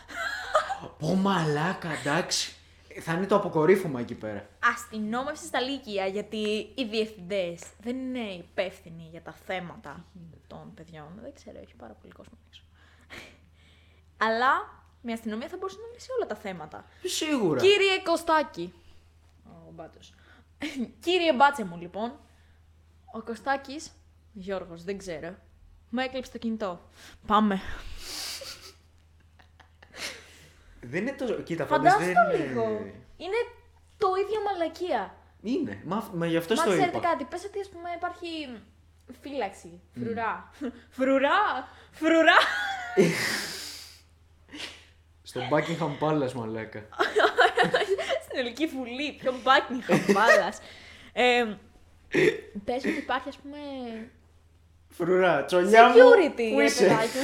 [0.99, 2.55] Πω μαλάκα, εντάξει.
[3.01, 4.49] Θα είναι το αποκορύφωμα εκεί πέρα.
[4.73, 10.05] Αστυνόμευση στα Λύκεια, γιατί οι διευθυντές δεν είναι υπεύθυνοι για τα θέματα
[10.47, 11.07] των παιδιών.
[11.21, 12.63] Δεν ξέρω, έχει πάρα πολύ κόσμο έξω.
[14.27, 14.51] Αλλά
[15.01, 16.85] μια αστυνομία θα μπορούσε να λύσει όλα τα θέματα.
[17.03, 17.61] Σίγουρα.
[17.61, 18.73] Κύριε Κωστάκη.
[19.45, 20.13] Ο Μπάτσος.
[21.05, 22.19] Κύριε Μπάτσε μου, λοιπόν.
[23.13, 23.91] Ο Κωστάκης,
[24.33, 25.35] Γιώργος, δεν ξέρω,
[25.89, 26.81] μου έκλειψε το κινητό.
[27.27, 27.61] Πάμε.
[30.81, 31.33] Δεν είναι τόσο.
[31.33, 32.77] Κοίτα, φαντάζεσαι Φαντάσου δεν το λίγο.
[33.17, 33.37] Είναι
[33.97, 35.15] το ίδιο μαλακία.
[35.41, 35.81] Είναι.
[35.85, 37.07] Μα, μα γι' αυτό Μα το ξέρετε είπα.
[37.07, 38.27] κάτι, πες ότι ας πούμε υπάρχει
[39.21, 40.51] φύλαξη, φρουρά.
[40.89, 42.37] Φρουρά, φρουρά.
[45.23, 46.79] Στο Buckingham Palace, μαλάκα.
[48.37, 50.59] Στην Ελληνική Βουλή, πιο Buckingham Palace.
[51.13, 51.45] ε,
[52.65, 53.57] πες ότι υπάρχει ας πούμε
[54.89, 55.93] Φρουρά, τσολιά μου.
[55.95, 57.23] security, Πού ρε είσαι; παιδάκι μου.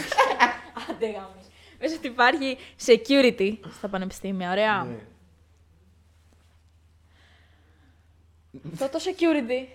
[0.90, 1.48] Άντε γάμις.
[1.78, 4.84] Πες ότι υπάρχει security στα πανεπιστήμια, ωραία.
[4.84, 4.96] Ναι.
[8.74, 9.68] Αυτό το security.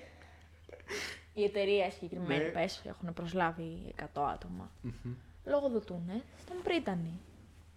[1.35, 2.51] Η εταιρεία συγκεκριμένη, Ναι.
[2.51, 4.71] πες, έχουν προσλάβει 100 άτομα.
[5.45, 7.21] Λογοδοτούνε στον Πρίτανη.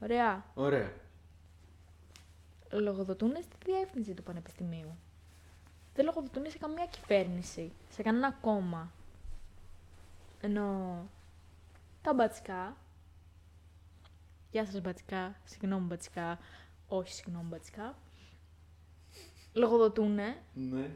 [0.02, 0.46] Ωραία.
[0.54, 0.92] Ωραία.
[2.72, 4.96] Λογοδοτούνε στη διεύθυνση του πανεπιστημίου.
[5.94, 8.92] Δεν λογοδοτούνε σε καμία κυβέρνηση, σε κανένα κόμμα.
[10.42, 10.98] Ενώ
[12.02, 12.78] τα μπατσικά.
[14.52, 16.40] Γεια σας μπατσικά, συγγνώμη μπατσικά,
[16.88, 17.96] όχι συγγνώμη μπατσικά.
[19.54, 20.90] Λογοδοτούνε Ναι.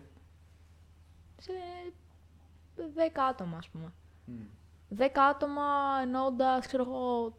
[1.42, 1.52] σε
[2.76, 3.92] 10 άτομα, ας πούμε.
[4.26, 4.42] Μμ.
[4.90, 5.64] 10 άτομα
[6.02, 7.38] εννοώντα, ξέρω εγώ,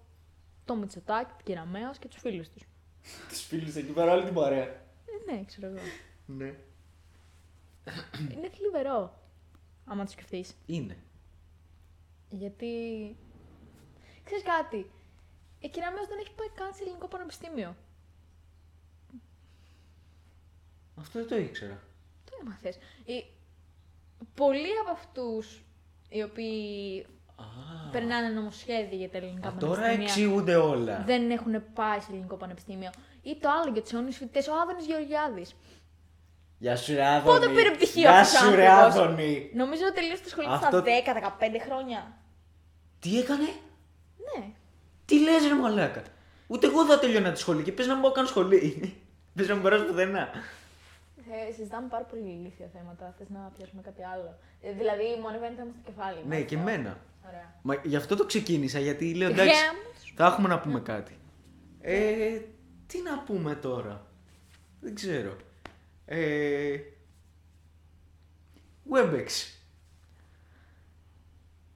[0.65, 2.63] το Μητσοτάκη, την Κεραμέως και τους φίλους τους.
[3.29, 4.65] Τους φίλους εκεί πέρα, όλη την παρέα.
[4.65, 5.79] Ε, ναι, ξέρω εγώ.
[6.27, 6.55] Ναι.
[8.33, 9.19] Είναι θλιβερό,
[9.85, 10.55] άμα το σκεφτείς.
[10.67, 10.97] Είναι.
[12.31, 12.67] Γιατί.
[14.25, 14.91] Ξέρεις κάτι.
[15.59, 17.77] Η Κεραμέως δεν έχει πάει καν σε ελληνικό πανεπιστήμιο.
[20.95, 21.83] Αυτό δεν το ήξερα.
[22.25, 22.79] Το έμαθες.
[23.05, 23.25] Οι...
[24.35, 25.65] Πολλοί από αυτούς
[26.09, 27.16] οι οποίοι Α,
[27.93, 31.03] περνάνε νομοσχέδια για τα ελληνικά Α, τώρα πανεπιστήμια εξηγούνται όλα.
[31.07, 32.91] δεν έχουν πάει σε ελληνικό πανεπιστήμιο.
[33.23, 35.55] Ή το άλλο για τους αιώνιου φοιτητές, ο Άδωνης Γεωργιάδης.
[36.59, 37.39] Γεια σου, ρε Άδωνη.
[37.39, 39.51] Πότε πήρε πτυχίο Γεια αυτός ο σου, ρε άνθρωπος; Άδωνη.
[39.55, 42.17] Νομίζω ότι τελείωσε τη σχολή Αυτό- στα 10-15 χρόνια.
[42.99, 43.49] Τι έκανε;
[44.39, 44.45] Ναι.
[45.05, 46.03] Τι λες ρε μαλάκα;
[46.47, 48.95] Ούτε εγώ θα τελειώνα τη σχολή και πες να μην πάω καν σχολή.
[49.35, 50.29] πες να μην περάσω πουθενά.
[51.49, 53.15] Ε, συζητάμε πάρα πολύ ηλίθια θέματα.
[53.19, 54.39] Θες να πιάσουμε κάτι άλλο.
[54.61, 56.19] Ε, δηλαδή, μου ανεβαίνει θέμα στο κεφάλι.
[56.27, 56.73] ναι, και μάλιστα.
[56.79, 56.99] εμένα.
[57.27, 57.55] Ωραία.
[57.63, 60.13] Μα γι' αυτό το ξεκίνησα, γιατί λέω εντάξει, Γέμος.
[60.17, 61.19] θα έχουμε να πούμε κάτι.
[61.81, 62.41] Ε,
[62.87, 64.07] τι να πούμε τώρα;
[64.81, 65.37] Δεν ξέρω.
[66.05, 66.77] Ε,
[68.91, 69.27] Webex.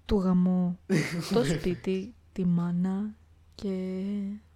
[0.06, 0.78] Του γαμώ
[1.34, 3.14] το σπίτι, τη μάνα
[3.54, 4.02] και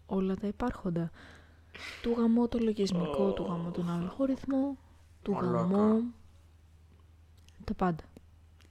[0.07, 1.11] όλα τα υπάρχοντα.
[2.03, 4.79] Του γαμώ το λογισμικό, του γαμώ τον αλγόριθμο,
[5.25, 5.59] του Μαλάκα.
[5.59, 6.01] γαμώ
[7.65, 8.03] τα πάντα.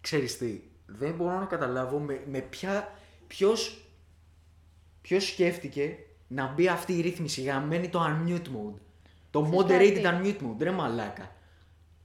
[0.01, 2.93] Ξέρεις τι, δεν μπορώ να καταλάβω με, με ποια,
[3.27, 3.85] ποιος,
[5.01, 8.79] ποιος σκέφτηκε να μπει αυτή η ρύθμιση γαμμένη το unmute mode.
[9.31, 11.31] Το Ξέρεις moderated κάτι; unmute mode, ρε μαλάκα.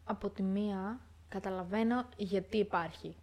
[0.04, 3.16] Από τη μία καταλαβαίνω γιατί υπάρχει.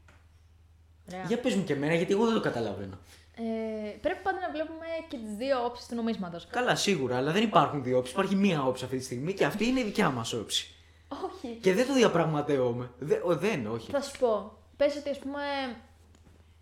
[1.09, 1.23] Ωραία.
[1.23, 2.97] Για πες μου και εμένα, γιατί εγώ δεν το καταλαβαίνω.
[3.35, 6.47] Ε, πρέπει πάντα να βλέπουμε και τις δύο όψεις του νομίσματος.
[6.47, 8.13] Καλά, σίγουρα, αλλά δεν υπάρχουν δύο όψεις.
[8.13, 10.74] Υπάρχει μία όψη αυτή τη στιγμή και αυτή είναι η δικιά μας όψη.
[11.25, 11.58] Όχι.
[11.62, 12.91] Και δεν το διαπραγματεύομαι.
[12.99, 13.91] Δε, ο, δεν, όχι.
[13.91, 14.58] Θα σου πω.
[14.78, 15.41] Πες ότι ας πούμε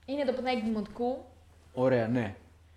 [0.06, 1.26] είναι το παιδάκι δημοτικού.
[1.74, 2.36] Ωραία, ναι.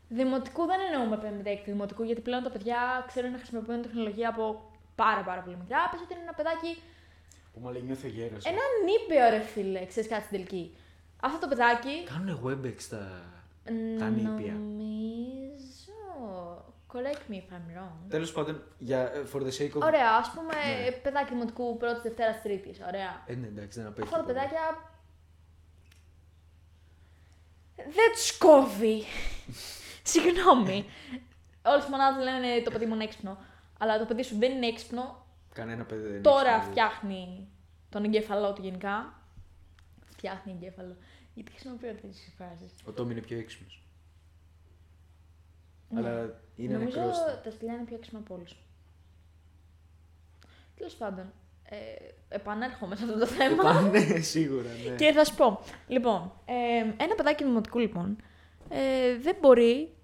[0.09, 4.71] Δημοτικού δεν εννοούμε παιδάκι του δημοτικού, γιατί πλέον τα παιδιά ξέρουν να χρησιμοποιούν τεχνολογία από
[4.95, 5.89] πάρα πάρα πολύ μικρά.
[5.91, 6.83] Πες ότι είναι ένα παιδάκι
[7.53, 8.45] Που μου λέει νιώθω γέρος.
[8.45, 10.77] Ένα νήπιο ρε φίλε, ξέρεις κάτι στην τελική.
[11.23, 12.05] Αυτό το παιδάκι.
[12.05, 13.23] Κάνουνε Webex τα,
[13.99, 14.53] τα νήπια.
[14.53, 15.05] Νομίζω.
[16.93, 17.93] Correct me if I'm wrong.
[18.09, 19.81] Τέλος πάντων, για, ε, for the sake of...
[19.83, 20.53] Ωραία, ας πούμε
[20.85, 20.91] Ναι.
[20.91, 22.75] παιδάκι δημοτικού πρώτης, Δευτέρας, Τρίτη.
[22.87, 23.23] Ωραία.
[23.27, 24.03] Ε, ναι, εντάξει, δεν απέχει.
[24.09, 24.35] Αυτά τα πολύ.
[24.35, 24.91] παιδάκια.
[27.77, 29.03] Δεν τους κόβει.
[30.13, 30.85] Συγγνώμη.
[31.65, 33.39] Όλες οι μονάδες λένε το παιδί μου είναι έξυπνο.
[33.79, 35.27] Αλλά το παιδί σου δεν είναι έξυπνο.
[35.53, 36.71] Κανένα παιδί δεν είναι Τώρα έξυπνο.
[36.71, 37.49] φτιάχνει
[37.89, 39.21] τον εγκέφαλό του γενικά.
[40.07, 40.97] Φτιάχνει εγκέφαλο.
[41.35, 42.71] Γιατί χρησιμοποιώ αυτέ τι φράσεις.
[42.85, 43.83] Ο Τόμι είναι πιο έξυπνος.
[45.89, 46.01] Ναι.
[46.01, 47.17] Αλλά είναι Νομίζω νεκρός.
[47.45, 48.57] τα σκυλιά είναι πιο έξυπνα από όλους.
[50.77, 51.33] Τέλος πάντων,
[51.65, 51.77] ε,
[52.29, 53.63] επανέρχομαι σε αυτό το θέμα.
[53.63, 54.95] Πάνε, ναι, σίγουρα, ναι.
[54.97, 55.61] Και θα σου πω.
[55.89, 58.17] Λοιπόν, ε, ένα παιδάκι δημοτικού λοιπόν
[58.69, 59.95] ε, δεν μπορεί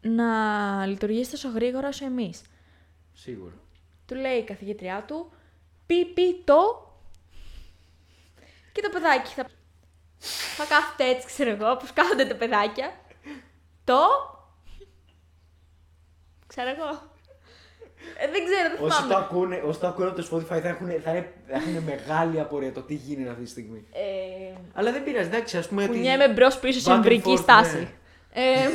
[0.00, 2.42] να λειτουργήσει τόσο γρήγορα όσο εμείς.
[3.12, 3.52] Σίγουρα.
[4.06, 5.30] Του λέει η καθηγήτριά του,
[5.86, 6.88] πει, πει το.
[8.72, 9.46] Και το παιδάκι θα.
[10.56, 12.92] θα κάθεται έτσι, ξέρω εγώ, όπω κάθονται τα παιδάκια.
[13.84, 13.98] Το.
[16.54, 17.12] Ξέρω εγώ.
[18.18, 19.24] Ε, δεν ξέρω, δεν Όσοι το θυμάμαι.
[19.24, 22.72] ακούνε, όσοι το ακούνε από το Spotify θα έχουν, θα, είναι, θα έχουν μεγάλη απορία
[22.72, 23.86] το τι γίνεται αυτή τη στιγμή.
[23.92, 25.82] Ε, Αλλά δεν πειράζει, εντάξει, ας πούμε.
[25.82, 27.76] ότι- κουνιέμαι μπρος πίσω σε Back and εμβρική forth, στάση.
[27.78, 27.88] ναι.
[28.42, 28.68] Ε,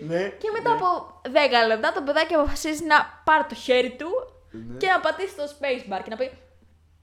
[0.00, 0.28] Ναι.
[0.28, 0.76] Και μετά ναι.
[0.76, 4.08] από 10 λεπτά το παιδάκι αποφασίζει να πάρει το χέρι του
[4.50, 4.76] Ναι.
[4.76, 6.30] και να πατήσει το spacebar και να πει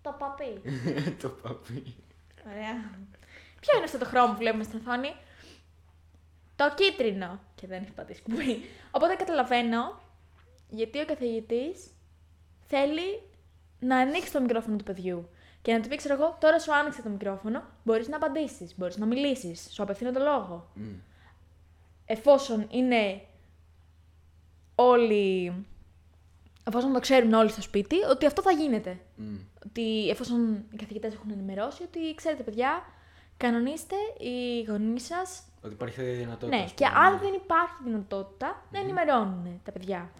[0.02, 0.62] Το παπί.
[1.22, 1.96] το παπί.
[2.52, 2.76] Ωραία.
[3.60, 5.16] Ποιο είναι αυτό το χρώμα που βλέπουμε στην οθόνη,
[6.56, 7.40] Το κίτρινο.
[7.56, 8.62] Και δεν έχει πατήσει κουμπί.
[8.92, 10.02] Οπότε καταλαβαίνω
[10.70, 11.92] γιατί ο καθηγητής
[12.68, 13.22] θέλει
[13.80, 15.30] να ανοίξει το μικρόφωνο του παιδιού.
[15.62, 18.98] Και να του πει, ξέρω εγώ, τώρα σου άνοιξε το μικρόφωνο, μπορείς να απαντήσεις, μπορείς
[18.98, 20.70] να μιλήσεις, σου απευθύνω το λόγο.
[20.74, 20.84] Μμ.
[22.06, 23.22] εφόσον είναι
[24.76, 25.54] όλοι.
[26.68, 29.00] Εφόσον το ξέρουν όλοι στο σπίτι, ότι αυτό θα γίνεται.
[29.16, 29.36] Μμ.
[29.66, 32.84] Ότι εφόσον οι καθηγητές έχουν ενημερώσει, ότι ξέρετε, παιδιά,
[33.38, 35.44] κανονίστε οι γονείς σας.
[35.64, 36.58] Ότι υπάρχει αυτή η δυνατότητα.
[36.58, 37.20] Ναι, ας και πούμε, αν ναι.
[37.20, 40.12] δεν υπάρχει δυνατότητα, να ενημερώνουν τα παιδιά.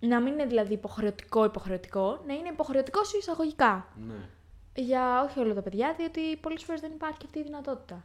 [0.00, 3.88] Να μην είναι δηλαδή υποχρεωτικό-υποχρεωτικό, να είναι υποχρεωτικό σε εισαγωγικά.
[4.06, 4.28] Ναι.
[4.74, 8.04] Για όχι όλα τα παιδιά, διότι πολλές φορές δεν υπάρχει αυτή η δυνατότητα.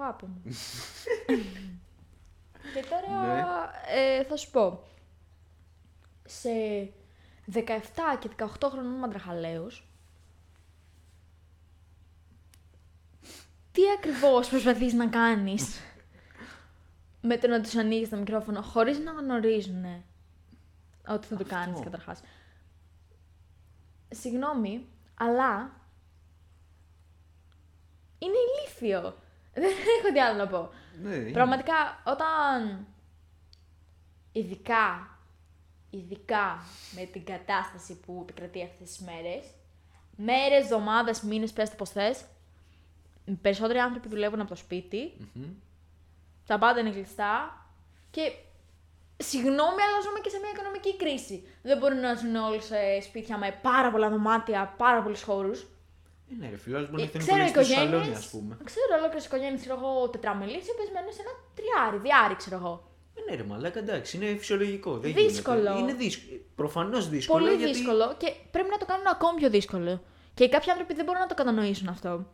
[0.00, 0.42] Αγάπη μου.
[2.74, 3.44] και τώρα Ναι.
[3.88, 4.82] ε, θα σου πω.
[6.24, 6.48] Σε
[7.52, 7.58] 17
[8.18, 9.86] και 18 χρονών μαντραχαλαίους,
[13.72, 15.80] τι ακριβώς προσπαθείς να κάνεις
[17.20, 19.84] με το να τους ανοίγεις το μικρόφωνο χωρίς να γνωρίζουν
[21.08, 21.54] ότι θα το Αυτό.
[21.54, 22.20] κάνεις καταρχάς;
[24.08, 25.80] Συγγνώμη, αλλά
[28.18, 29.16] είναι ηλίθιο.
[29.54, 30.70] Δεν έχω τι άλλο να πω.
[31.02, 31.30] Ναι, είναι.
[31.30, 32.86] Πραγματικά, όταν
[34.32, 35.18] ειδικά,
[35.90, 36.58] ειδικά
[36.94, 39.44] με την κατάσταση που επικρατεί αυτές τις μέρες,
[40.16, 42.24] μέρες, εβδομάδες, μήνες, πες το πώς θες, οι
[43.42, 45.44] περισσότεροι άνθρωποι δουλεύουν από το σπίτι, Μμμ.
[46.46, 47.66] τα πάντα είναι κλειστά
[48.10, 48.32] και
[49.16, 51.46] συγγνώμη, αλλά ζούμε και σε μια οικονομική κρίση.
[51.62, 55.60] Δεν μπορούν να ζουν όλοι σε σπίτια με πάρα πολλά δωμάτια, πάρα πολλούς χώρους.
[55.60, 58.16] Ε, Ναι, ρε φίλο, άλλος μπορείς Ε, να θέλει ξέρω πολύ στο σαλόνι, οικογένειε.
[58.16, 58.56] ας πούμε.
[58.64, 62.74] Ξέρω ολόκληρε οικογένειες, ξέρω εγώ, τετραμελεί, οι οποίες μένουν σε ένα τριάρι, διάρι, ξέρω εγώ.
[63.14, 64.98] Ε, ναι, ρε μαλάκα, εντάξει, είναι φυσιολογικό.
[64.98, 65.58] Δεν Δύσκολο.
[65.60, 65.78] Γίνεται.
[65.80, 66.40] Είναι δύσκολο.
[66.54, 67.44] Προφανώς δύσκολο.
[67.44, 67.72] Πολύ γιατί...
[67.72, 70.02] δύσκολο και πρέπει να το κάνουν ακόμη πιο δύσκολο.
[70.34, 72.26] Και κάποιοι άνθρωποι δεν μπορούν να το κατανοήσουν αυτό.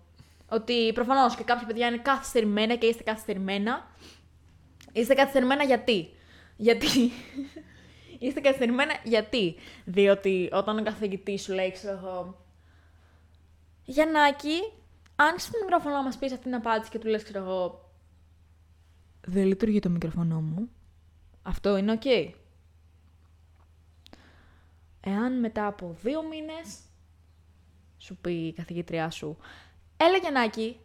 [0.49, 3.91] Ότι προφανώς και κάποια παιδιά είναι καθυστερημένα και είστε καθυστερημένα.
[4.93, 6.11] Είστε καθυστερημένα γιατί;
[6.57, 7.11] Γιατί.
[8.19, 12.47] είστε καθυστερημένα γιατί; Διότι όταν ο καθηγητής σου λέει, ξέρω εγώ.
[13.85, 14.73] Γιαννάκη,
[15.17, 17.91] άνοιξε το μικρόφωνο να μας πεις αυτή την απάντηση και του λες, ξέρω εγώ.
[19.27, 20.71] Δεν λειτουργεί το μικρόφωνο μου.
[21.43, 22.05] Αυτό είναι οκ.
[25.01, 26.79] Εάν μετά από δύο μήνες
[27.99, 29.37] σου πει η καθηγήτριά σου
[30.01, 30.81] «Έλα Γιαννάκη,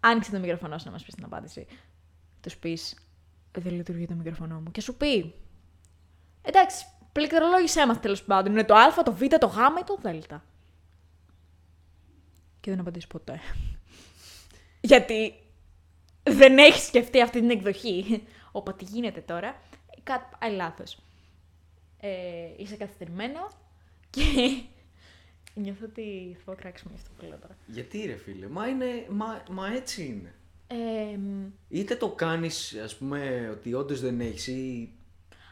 [0.00, 1.66] άνοιξε το μικρόφωνο σου να μας πεις την απάντηση».
[2.40, 3.08] Τους πεις
[3.52, 5.34] «Δεν λειτουργεί το μικρόφωνο μου» και σου πει
[6.42, 10.06] «Εντάξει, πληκτρολόγησέ μας τέλος πάντων, είναι το α, το β, το γ ή το δ».
[12.60, 13.40] Και δεν απαντήσεις ποτέ.
[14.80, 15.34] Γιατί
[16.22, 18.26] δεν έχεις σκεφτεί αυτή την εκδοχή.
[18.52, 19.60] Οπότε γίνεται τώρα.
[20.02, 20.98] Κάτι πάει λάθος
[22.00, 22.10] ε,
[22.56, 23.50] είσαι καθυστερημένο
[24.10, 24.22] και
[25.60, 27.56] νιώθω ότι θα πω κράξιμο για αυτό που λέω τώρα.
[27.66, 30.34] Γιατί ρε φίλε, μα, είναι, μα, μα έτσι είναι.
[30.66, 34.46] Ε, μ, Είτε το κάνεις, ας πούμε, ότι όντως δεν έχεις.
[34.46, 34.92] Ή...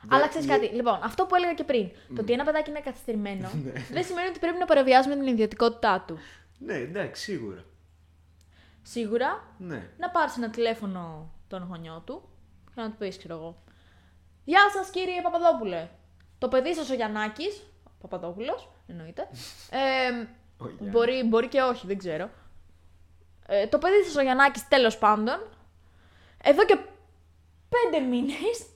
[0.08, 2.70] αλλά δεν- ξέρεις ή- κάτι, λοιπόν, αυτό που έλεγα και πριν, το ότι ένα παιδάκι
[2.70, 3.48] είναι καθυστερημένο,
[3.94, 6.18] δεν σημαίνει ότι πρέπει να παραβιάζουμε την ιδιωτικότητά του.
[6.58, 7.64] Ναι, εντάξει, σίγουρα.
[8.82, 9.88] Σίγουρα, Ναι.
[9.98, 12.22] να πάρεις ένα τηλέφωνο τον γονιό του
[12.74, 13.62] και να του πεις, ξέρω εγώ.
[14.44, 15.88] Γεια σας, κύριε Παπαδόπουλε.
[16.38, 17.62] Το παιδί σας ο Γιαννάκης,
[18.00, 19.28] Παπαδόπουλος, εννοείται.
[19.70, 20.26] Ε,
[20.58, 20.90] Ο Γιάννης.
[20.92, 22.30] μπορεί, μπορεί και όχι, δεν ξέρω.
[23.46, 25.40] Ε, το παιδί σα ο Γιαννάκης, τέλος πάντων,
[26.42, 26.78] εδώ και
[27.68, 28.66] πέντε μήνες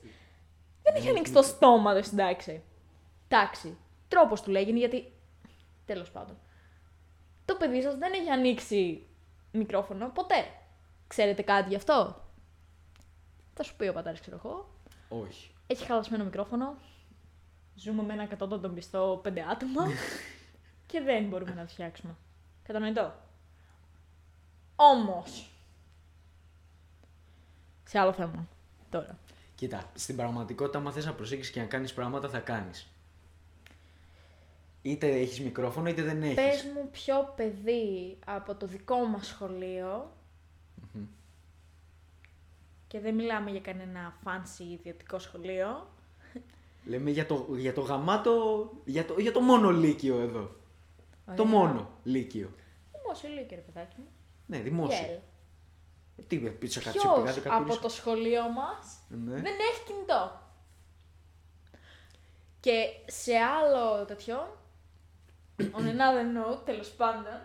[0.83, 2.63] δεν έχει ανοίξει το στόμα του στην τάξη.
[3.29, 3.77] Τάξη.
[4.09, 5.13] Τρόπος του λέγει, γιατί.
[5.87, 6.37] Τέλος πάντων.
[7.45, 9.07] Το παιδί σας δεν έχει ανοίξει
[9.53, 10.47] μικρόφωνο ποτέ.
[11.07, 12.25] Ξέρετε κάτι γι' αυτό;
[13.55, 14.75] Θα σου πει ο πατέρας, ξέρω εγώ.
[15.09, 15.55] Όχι.
[15.67, 16.77] Έχει χαλασμένο μικρόφωνο.
[17.75, 19.87] Ζούμε με ένα εκατότατο μισθό πέντε άτομα.
[20.87, 22.17] και δεν μπορούμε να το φτιάξουμε.
[22.63, 23.15] Κατανοητό.
[24.77, 25.51] Όμως.
[27.85, 28.49] Σε άλλο θέμα.
[28.91, 29.19] Τώρα.
[29.55, 32.87] Κοίτα, στην πραγματικότητα, άμα θες να προσέξεις και να κάνεις πράγματα, θα κάνεις.
[34.83, 36.35] Είτε έχεις μικρόφωνο, είτε δεν έχεις.
[36.35, 40.13] Πες μου ποιο παιδί από το δικό μας σχολείο
[42.93, 45.89] και δεν μιλάμε για κανένα fancy ιδιωτικό σχολείο.
[46.85, 50.51] Λέμε για το, για το γαμάτο, για το, για το μόνο λύκειο εδώ.
[51.37, 51.45] Το Ωραία.
[51.45, 52.51] μόνο λύκειο.
[53.03, 54.07] Δημόσιο λύκειο, ρε παιδάκι μου.
[54.47, 55.05] Ναι, δημόσιο.
[55.07, 55.19] Γελ.
[56.17, 59.35] Ε, Τι είπε, πίτσα κάτι Ποιος πήγατε κάποιος; από το σχολείο μας Ναι.
[59.35, 60.41] δεν έχει κινητό.
[62.61, 64.57] Και σε άλλο τέτοιο,
[65.59, 67.41] on another note, τέλος πάντων,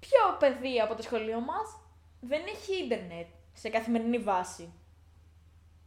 [0.00, 1.78] ποιο παιδί από το σχολείο μας
[2.20, 4.72] δεν έχει ίντερνετ σε καθημερινή βάση;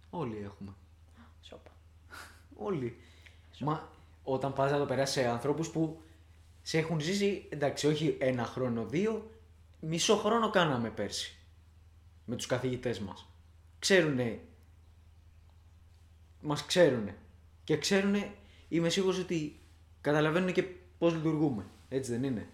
[0.10, 0.74] Όλοι έχουμε.
[2.60, 2.66] Σόπα.
[2.66, 2.98] Όλοι.
[3.60, 3.90] Μα
[4.24, 6.02] όταν πας να το περάσει σε ανθρώπους που
[6.62, 9.32] σε έχουν ζήσει, εντάξει, όχι ένα χρόνο, δύο,
[9.80, 11.38] μισό χρόνο κάναμε πέρσι.
[12.26, 13.28] Με τους καθηγητές μας.
[13.80, 14.40] Ξέρουνε.
[16.42, 17.18] Μας ξέρουνε.
[17.64, 18.34] Και ξέρουνε,
[18.70, 19.60] είμαι σίγουρος ότι
[20.02, 20.64] καταλαβαίνουν και
[20.98, 21.66] πώς λειτουργούμε.
[21.90, 22.50] Έτσι δεν είναι.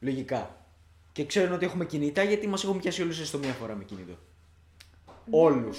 [0.00, 0.66] Λογικά.
[1.12, 4.18] Και ξέρουν ότι έχουμε κινητά γιατί μας έχουν πιάσει όλους έστω μία φορά με κινητό.
[5.30, 5.78] Όλους.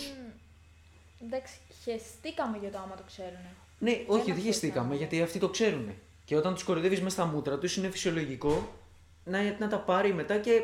[1.21, 3.55] Εντάξει, χεστήκαμε για το άμα το ξέρουνε.
[3.79, 4.97] Ναι, όχι, αυτό δεν χεστήκαμε ήταν.
[4.97, 5.93] γιατί αυτοί το ξέρουν.
[6.25, 8.73] Και όταν τους κοροϊδεύεις μέσα στα μούτρα τους, είναι φυσιολογικό
[9.25, 10.61] να, να τα πάρει μετά και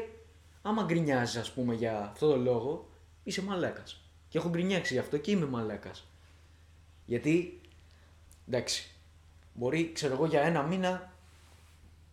[0.62, 2.90] άμα γκρινιάζει, ας πούμε, για αυτό το λόγο,
[3.24, 4.02] είσαι μαλάκας.
[4.30, 6.06] Και έχω γκρινιάξει γι' αυτό και είμαι μαλάκας.
[7.06, 7.62] Γιατί,
[8.48, 8.92] εντάξει,
[9.54, 11.14] μπορεί, ξέρω εγώ, για ένα μήνα,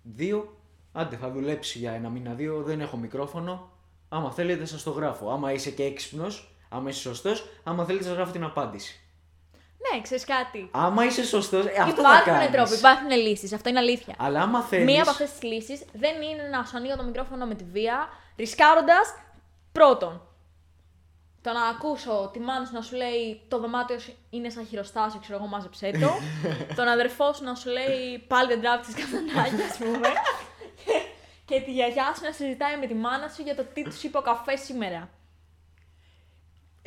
[0.03, 0.57] δύο,
[0.92, 3.71] άντε θα δουλέψει για ένα μήνα, δύο, δεν έχω μικρόφωνο.
[4.09, 5.31] Άμα θέλετε, σας το γράφω.
[5.31, 9.00] Άμα είσαι και έξυπνος, άμα είσαι σωστός, άμα θέλετε, σας γράφω την απάντηση.
[9.92, 12.50] Ναι, ξέρεις κάτι; Άμα είσαι σωστός, ε, αυτό θα υπάρχουν κάνεις.
[12.50, 13.52] τρόποι, υπάρχουν λύσεις.
[13.52, 14.14] Αυτό είναι αλήθεια.
[14.18, 14.85] Αλλά άμα θέλει.
[14.85, 18.09] Μία από αυτές τις λύσεις δεν είναι να σου ανοίγω το μικρόφωνο με τη βία,
[18.37, 19.14] ρισκάροντας
[19.72, 20.22] πρώτον
[21.42, 25.20] το να ακούσω τη μάνα σου να σου λέει το δωμάτιο σου είναι σαν χειροστάσιο,
[25.20, 26.11] ξέρω εγώ, μάζεψέ το.
[26.78, 30.09] τον αδερφό σου να σου λέει πάλι δεν τράβηξες καφενάκια, ας πούμε.
[30.85, 30.92] και,
[31.54, 34.18] και τη γιαγιά σου να συζητάει με τη μάνα σου για το τι τους είπε
[34.18, 35.09] ο καφέ σήμερα.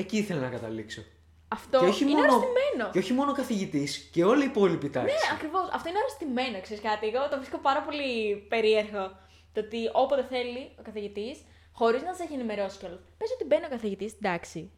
[0.02, 1.02] Εκεί ήθελα να καταλήξω.
[1.48, 2.92] Αυτό και όχι είναι μόνο, αρρωστημένο.
[2.92, 5.14] Και όχι μόνο καθηγητής, και όλη η υπόλοιπη τάξη.
[5.14, 5.70] Ναι, ακριβώς.
[5.74, 7.08] Αυτό είναι αρρωστημένο, ξέρεις κάτι.
[7.08, 9.20] Εγώ το βρίσκω πάρα πολύ περίεργο.
[9.54, 13.00] Το ότι όποτε θέλει ο καθηγητής, χωρίς να σα έχει ενημερώσει κιόλας.
[13.18, 14.72] Πες ότι μπαίνει ο καθηγητής στην τάξη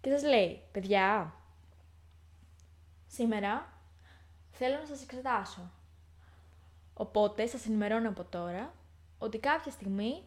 [0.00, 1.34] και σας λέει, παιδιά,
[3.06, 3.72] σήμερα
[4.50, 5.70] θέλω να σας εξετάσω.
[6.94, 8.74] Οπότε σας ενημερώνω από τώρα
[9.18, 10.22] ότι κάποια στιγμή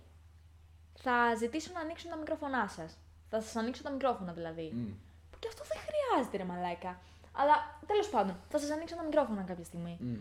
[0.94, 2.98] θα ζητήσω να ανοίξουν τα μικρόφωνά σας.
[3.30, 4.72] Θα σας ανοίξω τα μικρόφωνα δηλαδή.
[4.74, 4.86] Μμ.
[5.32, 7.00] Που και αυτό δεν χρειάζεται, ρε μαλάκα.
[7.32, 9.98] Αλλά τέλος πάντων, θα σας ανοίξω τα μικρόφωνα κάποια στιγμή.
[10.00, 10.15] Μμ.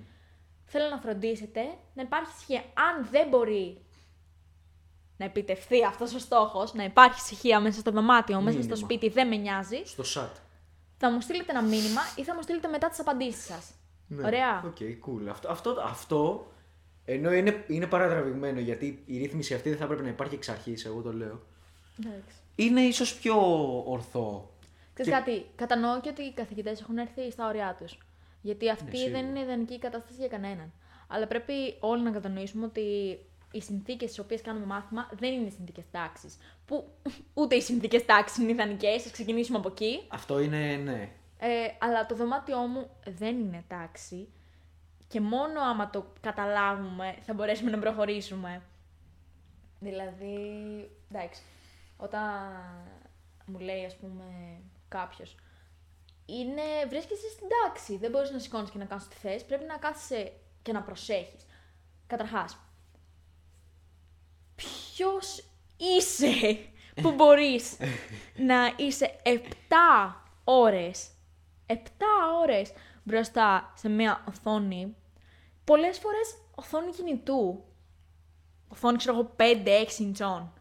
[0.64, 1.60] Θέλω να φροντίσετε
[1.94, 2.60] να υπάρχει ησυχία.
[2.60, 3.82] Αν δεν μπορεί
[5.16, 8.76] να επιτευχθεί αυτός ο στόχος, να υπάρχει ησυχία μέσα στο δωμάτιο, μέσα στο Μήνυμα.
[8.76, 10.36] σπίτι, δεν με νοιάζει, Στο σατ.
[10.98, 13.70] θα μου στείλετε ένα μήνυμα ή θα μου στείλετε μετά τις απαντήσεις σας.
[14.08, 14.26] Ναι.
[14.26, 14.62] Ωραία.
[14.66, 15.26] Οκ, cool.
[15.30, 16.46] Αυτό, αυτό, αυτό
[17.04, 20.84] ενώ είναι, είναι παρατραβηγμένο γιατί η ρύθμιση αυτή δεν θα έπρεπε να υπάρχει εξ αρχής,
[20.84, 21.40] εγώ το λέω.
[22.06, 22.36] Εντάξει.
[22.56, 23.36] Είναι ίσως πιο
[23.86, 24.50] ορθό.
[24.94, 27.98] Ξέρεις Και- κάτι, κατανοώ και ότι οι καθηγητές έχουν έρθει στα όρια τους.
[28.40, 29.20] Γιατί αυτή Ναι, σίγουρα.
[29.20, 30.72] δεν είναι ιδανική κατάσταση για κανέναν.
[31.08, 32.80] Αλλά πρέπει όλοι να κατανοήσουμε ότι
[33.52, 36.36] οι συνθήκες στις οποίες κάνουμε μάθημα δεν είναι συνθήκες τάξης.
[36.66, 36.88] Που
[37.40, 40.00] ούτε οι συνθήκες τάξης είναι ιδανικές, ας ξεκινήσουμε από εκεί.
[40.08, 41.10] Αυτό είναι, ναι.
[41.38, 44.28] Ε, αλλά το δωμάτιό μου δεν είναι τάξη.
[45.08, 48.62] Και μόνο άμα το καταλάβουμε θα μπορέσουμε να προχωρήσουμε.
[49.80, 50.36] Δηλαδή,
[51.12, 51.42] εντάξει,
[51.98, 52.52] όταν
[53.46, 54.24] μου λέει ας πούμε
[54.88, 55.36] κάποιος
[56.30, 59.76] είναι, βρίσκεσαι στην τάξη, δεν μπορείς να σηκώνεις και να κάνεις τι θες, πρέπει να
[59.76, 60.32] κάθεσαι
[60.62, 61.46] και να προσέχεις.
[62.06, 62.58] Καταρχάς,
[64.54, 65.44] ποιος
[65.76, 66.58] είσαι
[67.02, 67.76] που μπορείς
[68.36, 69.32] να είσαι 7
[70.44, 71.10] ώρες,
[71.66, 71.74] 7
[72.42, 74.96] ώρες μπροστά σε μια οθόνη,
[75.64, 77.64] πολλές φορές οθόνη κινητού,
[78.68, 80.52] οθόνη ξέρω εγώ 5-6 ιντσών.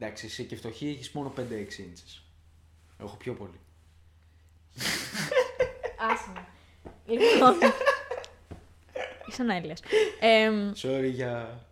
[0.00, 2.22] Εντάξει, εσύ και φτωχή έχεις μόνο 5-6 inches.
[3.00, 3.60] Έχω πιο πολύ.
[6.10, 6.46] Άσε με.
[7.06, 7.54] Λοιπόν.
[9.28, 9.80] Είσαι ανέλειος.
[10.20, 11.66] Εμ, Sorry για.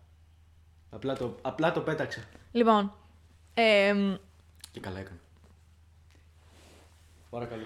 [0.89, 2.23] Απλά το, απλά το πέταξα.
[2.51, 2.93] λοιπόν.
[3.53, 4.15] εμ,
[4.71, 5.19] Και καλά έκανα.
[7.29, 7.65] Παρακαλώ.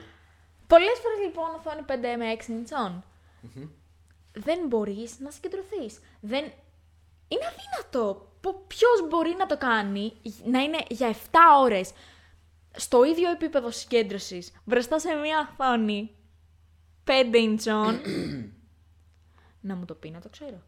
[0.67, 3.03] πολλές φορές λοιπόν οθόνη 5 με 6 ιντσών.
[4.33, 5.99] Δεν μπορείς να συγκεντρωθείς.
[6.21, 6.51] Δεν...
[7.31, 8.25] Είναι αδύνατο.
[8.67, 10.13] Ποιος μπορεί να το κάνει
[10.45, 11.15] να είναι για 7
[11.61, 11.91] ώρες
[12.75, 16.15] στο ίδιο επίπεδο συγκέντρωσης μπροστά σε μια οθόνη
[17.05, 17.99] 5 ιντσών.
[19.67, 20.61] να μου το πει να το ξέρω.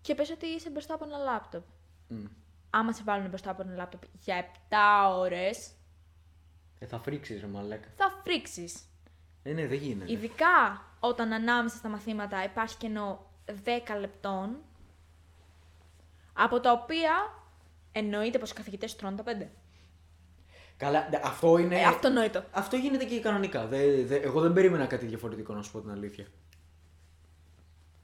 [0.00, 1.64] Και πες ότι είσαι μπροστά από ένα λάπτοπ.
[2.08, 2.24] Μμ.
[2.70, 4.74] άμα σε βάλουν μπροστά από ένα λάπτοπ για 7
[5.16, 5.70] ώρες,
[6.78, 7.88] Ε, θα φρίξεις ρε μαλάκα.
[7.96, 8.80] θα φρίξεις.
[9.42, 10.12] Ε, ναι, δεν γίνεται.
[10.12, 14.56] Ειδικά όταν ανάμεσα στα μαθήματα υπάρχει κενό 10 λεπτών,
[16.38, 17.10] από τα οποία
[17.92, 19.46] εννοείται πως οι καθηγητές τρώνε τα 5.
[20.76, 21.78] Καλά, ναι, αυτό είναι.
[21.80, 22.44] Ε, αυτονόητο.
[22.50, 23.66] Αυτό γίνεται και κανονικά.
[23.66, 26.26] Δε, δε, εγώ δεν περίμενα κάτι διαφορετικό να σου πω την αλήθεια.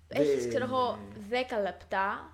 [0.08, 0.98] Έχεις, Δεν- ξέρω εγώ,
[1.30, 2.32] 10 λεπτά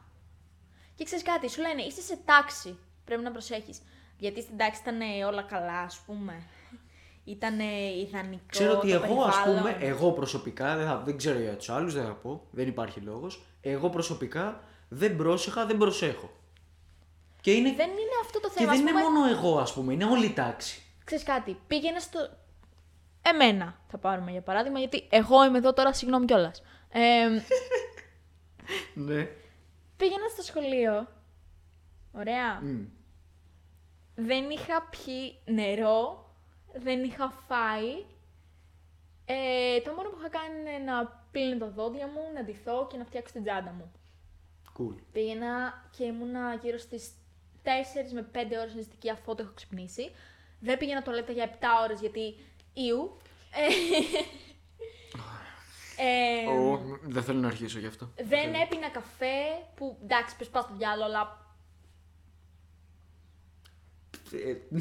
[0.95, 3.83] και ξέρεις κάτι, σου λένε είσαι σε τάξη, πρέπει να προσέχεις.
[4.19, 6.43] Γιατί στην τάξη ήταν όλα καλά, ας πούμε.
[7.25, 7.59] Ήταν
[8.07, 9.73] ιδανικό Ξέρω ότι το εγώ, ας περιβάλλον.
[9.73, 13.01] πούμε, εγώ προσωπικά, δεν, θα, δεν ξέρω για τους άλλους, δεν θα πω, δεν υπάρχει
[13.01, 13.43] λόγος.
[13.61, 14.61] Εγώ προσωπικά
[14.93, 16.31] δεν πρόσεχα, δεν προσέχω.
[17.41, 18.67] Και, είναι, Δεν είναι αυτό το και θέμα.
[18.73, 20.83] δεν ας είναι πούμε, μόνο εγώ, ας πούμε, είναι όλη η τάξη.
[21.05, 22.19] Ξέρεις κάτι, πήγαινε στο...
[23.23, 26.63] Εμένα θα πάρουμε για παράδειγμα, γιατί εγώ είμαι εδώ τώρα, συγγνώμη κιόλας.
[26.93, 27.29] Ε,
[28.95, 29.29] Ναι.
[29.97, 31.09] πήγαινα στο σχολείο.
[32.13, 32.61] Ωραία.
[32.63, 32.85] Μμ.
[34.15, 36.31] Δεν είχα πιει νερό,
[36.75, 38.05] δεν είχα φάει.
[39.25, 42.97] Ε, το μόνο που είχα κάνει είναι να πλύνω τα δόντια μου, να ντυθώ και
[42.97, 43.93] να φτιάξω την τσάντα μου.
[44.81, 44.95] Cool.
[45.13, 47.11] Πήγαινα και ήμουνα γύρω στις
[47.65, 47.69] 4
[48.13, 50.11] με 5 ώρες νηστική αφού το έχω ξυπνήσει.
[50.61, 52.37] Δεν πήγαινα τολέτα για 7 ώρες γιατί
[52.73, 53.17] ιου.
[53.53, 53.67] Ε,
[56.03, 58.11] ε, Ω, δεν θέλω να αρχίσω γι' αυτό.
[58.17, 59.37] δεν έπινα καφέ
[59.75, 61.39] που εντάξει πες πας στο διάλογο αλλά
[64.33, 64.81] Ε, ναι.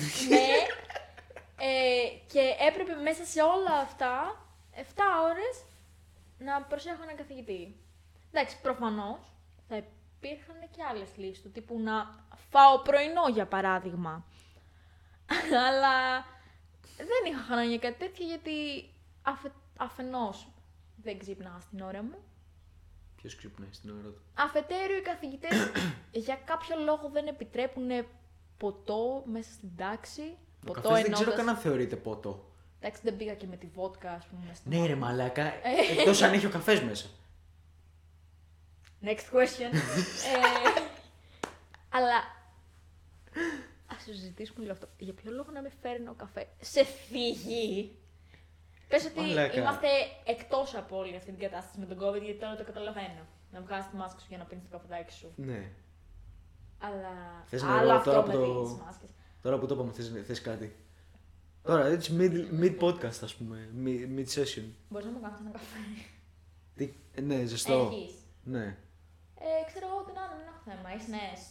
[1.61, 4.45] Ε, και έπρεπε μέσα σε όλα αυτά
[4.75, 4.79] 7
[5.23, 5.63] ώρες
[6.39, 7.75] να προσέχω έναν καθηγητή.
[8.31, 9.19] Εντάξει, προφανώς
[9.70, 14.26] θα υπήρχαν και άλλες λύσεις του τύπου να φάω πρωινό για παράδειγμα.
[15.67, 16.26] Αλλά
[16.97, 18.51] δεν είχα χρόνο για κάτι τέτοιο γιατί
[19.22, 20.47] αφε, αφενός
[20.95, 22.17] δεν ξύπναγα στην ώρα μου.
[23.15, 25.72] Ποιος ξυπνάει στην ώρα του; Αφετέρου οι καθηγητές
[26.26, 27.89] για κάποιο λόγο δεν επιτρέπουν
[28.57, 30.22] ποτό μέσα στην τάξη.
[30.22, 32.51] Ο Ποτό καφές δεν ξέρω εννοώντας- καν αν θεωρείται ποτό.
[32.80, 34.53] Εντάξει, δεν πήγα και με τη βότκα, ας πούμε.
[34.53, 35.43] στην Ναι, ρε μαλάκα.
[35.97, 37.07] Εκτός αν έχει ο καφές μέσα.
[39.03, 39.71] Next question.
[40.29, 40.81] ε,
[41.89, 42.17] αλλά.
[43.87, 44.87] Α συζητήσουμε λίγο αυτό.
[44.97, 47.95] Για ποιο λόγο να με φέρνει ο καφέ σε φυγή;
[48.87, 49.59] Πες ότι Μαλάκα.
[49.59, 49.87] είμαστε
[50.25, 53.25] εκτός από όλη αυτή την κατάσταση με τον COVID, γιατί τώρα το καταλαβαίνω.
[53.51, 55.33] Να βγάζει τη μάσκα σου για να πίνεις το καφεδάκι σου.
[55.35, 55.71] Ναι.
[56.79, 57.43] Αλλά.
[57.45, 59.09] Θες άλλο νερό αυτό τώρα με που το- τις μάσκες.
[59.41, 60.75] Τώρα που το είπαμε, θες, θες κάτι.
[61.63, 63.69] Τώρα, έτσι mid, mid podcast, ας πούμε.
[63.85, 64.63] Mid, mid session.
[64.89, 65.77] Μπορείς να μου κάνεις ένα καφέ.
[66.75, 67.89] Τι, ε, ναι, ζεστό.
[67.91, 68.13] Έχεις.
[68.43, 68.77] Ναι.
[69.39, 70.95] Ε, ξέρω εγώ την άλλο, δεν έχω θέμα.
[70.95, 71.41] Είσαι νέες.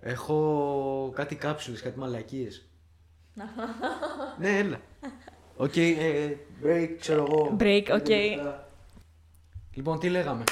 [0.00, 2.66] Έχω κάτι κάψουλες, κάτι μαλακίες.
[4.40, 4.80] ναι, έλα.
[5.56, 7.56] Οκ, ε, break, ξέρω εγώ.
[7.58, 8.04] Break, οκ.
[8.04, 8.68] Πέντε λεπτά.
[9.74, 10.44] Λοιπόν, τι λέγαμε;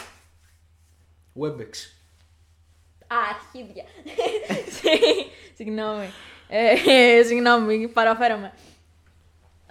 [1.40, 1.72] Webex.
[3.06, 3.84] Α, αρχίδια.
[5.56, 6.10] συγγνώμη.
[6.48, 8.52] Ε, συγγνώμη, παραφέραμε.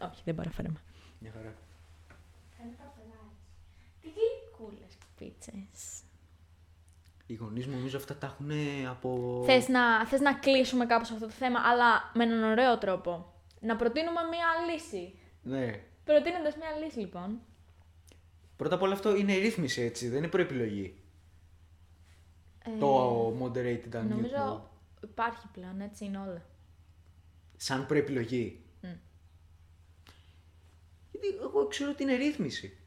[0.02, 0.80] Όχι, δεν παραφέραμε.
[1.20, 1.54] Μια χαρά.
[4.02, 6.04] Τι γλυκούλες πίτσες.
[7.30, 8.52] Οι γονείς μου νομίζω αυτά τα έχουν
[8.90, 9.42] από...
[9.46, 13.34] Θες να, θες να κλείσουμε κάπως αυτό το θέμα, αλλά με έναν ωραίο τρόπο.
[13.60, 15.20] Να προτείνουμε μία λύση.
[15.42, 15.84] Ναι.
[16.04, 17.40] Προτείνοντας μία λύση, λοιπόν.
[18.56, 21.02] Πρώτα απ' όλα αυτό είναι ρύθμιση, έτσι, δεν είναι προεπιλογή.
[22.64, 24.08] Ε, Το moderated unmute mode.
[24.08, 24.70] Νομίζω
[25.04, 26.46] υπάρχει πλέον, έτσι είναι όλα.
[27.58, 28.64] Σαν προεπιλογή.
[28.82, 28.88] Μμ.
[31.12, 32.78] Γιατί εγώ ξέρω ότι είναι ρύθμιση.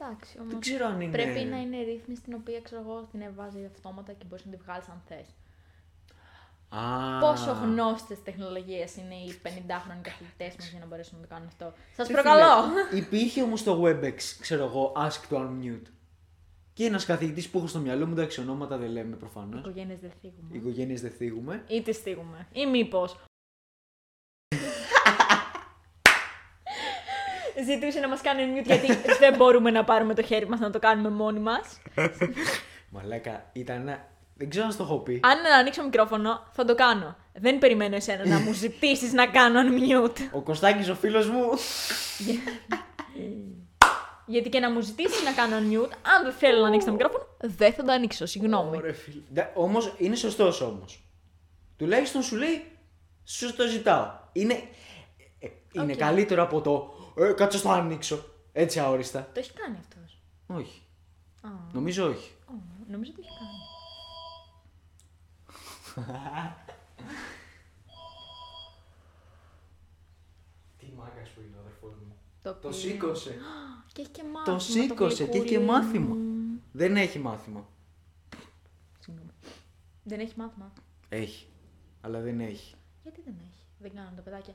[0.00, 1.12] Εντάξει, όμως Δεν ξέρω αν είναι...
[1.12, 4.56] πρέπει να είναι ρύθμιση την οποία, ξέρω εγώ, την βάζει αυτόματα και μπορείς να τη
[4.56, 5.28] βγάλεις αν θες.
[6.68, 11.46] Α, Πόσο γνώστες τεχνολογίες είναι οι 50χρονοι καθηγητές μας για να μπορέσουν να το κάνουν
[11.46, 11.72] αυτό.
[11.96, 12.62] Σας Ρε προκαλώ!
[12.62, 15.86] φίλε, Υπήρχε όμως το WebEx, ξέρω εγώ, ask to unmute.
[16.72, 19.60] Και ένας καθηγητής που έχω στο μυαλό μου, εντάξει, ονόματα δεν λέμε προφανώς.
[19.60, 20.48] Οικογένειες δεν θίγουμε.
[20.56, 21.64] Οικογένειες δεν θίγουμε.
[21.68, 22.48] Ή τις θίγουμε.
[22.52, 23.16] Ή μήπως.
[27.64, 28.86] Ζητούσε να μας κάνει mute γιατί
[29.20, 31.80] δεν μπορούμε να πάρουμε το χέρι μας να το κάνουμε μόνοι μας.
[32.92, 34.08] Μαλάκα, ήταν ένα.
[34.34, 35.20] Δεν ξέρω αν στο έχω πει.
[35.24, 37.16] Αν ανοίξω μικρόφωνο, θα το κάνω.
[37.32, 40.18] Δεν περιμένω εσένα να μου ζητήσεις να κάνω unmute.
[40.32, 41.42] Ο Κωστάκης ο φίλος μου.
[44.26, 47.24] Γιατί και να μου ζητήσεις να κάνω unmute, αν δεν θέλω να ανοίξει το μικρόφωνο,
[47.40, 48.26] δεν θα το ανοίξω.
[48.26, 48.76] Συγγνώμη.
[48.76, 49.20] Ωραία, φίλε.
[49.32, 51.04] Ντα- Όμως είναι σωστός όμως.
[51.76, 52.64] Τουλάχιστον σου λέει,
[53.24, 54.06] σου το ζητάω.
[54.32, 54.54] Είναι,
[55.38, 55.98] ε, είναι Οκ.
[55.98, 58.24] καλύτερο από το, ε, κάτσε στο ανοίξω.
[58.52, 59.30] Έτσι αόριστα.
[59.34, 60.18] Το έχει κάνει αυτός.
[60.46, 60.82] Όχι.
[61.72, 62.32] Νομίζω όχι.
[62.88, 63.58] Νομίζω το έχει κάνει.
[70.78, 72.16] Τι μάγκας που είναι ο αδερφός μου.
[72.42, 73.36] Το, Το οποίο- σήκωσε.
[73.92, 74.56] Και έχει και μάθημα.
[74.56, 75.66] Το σήκωσε και έχει και γλυκούλι.
[75.70, 76.16] μάθημα.
[76.72, 77.66] Δεν έχει μάθημα.
[79.00, 79.30] Συγγνώμη.
[80.02, 80.72] Δεν έχει μάθημα.
[81.08, 81.46] Έχει.
[82.00, 82.74] Αλλά δεν έχει.
[83.02, 84.54] Γιατί δεν έχει; Δεν κάνουν τα παιδάκια.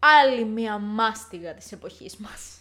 [0.00, 2.60] Άλλη μία μάστιγα της εποχής μας.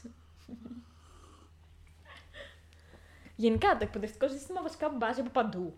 [3.35, 5.73] Γενικά το εκπαιδευτικό σύστημα βασικά μπάζει από παντού.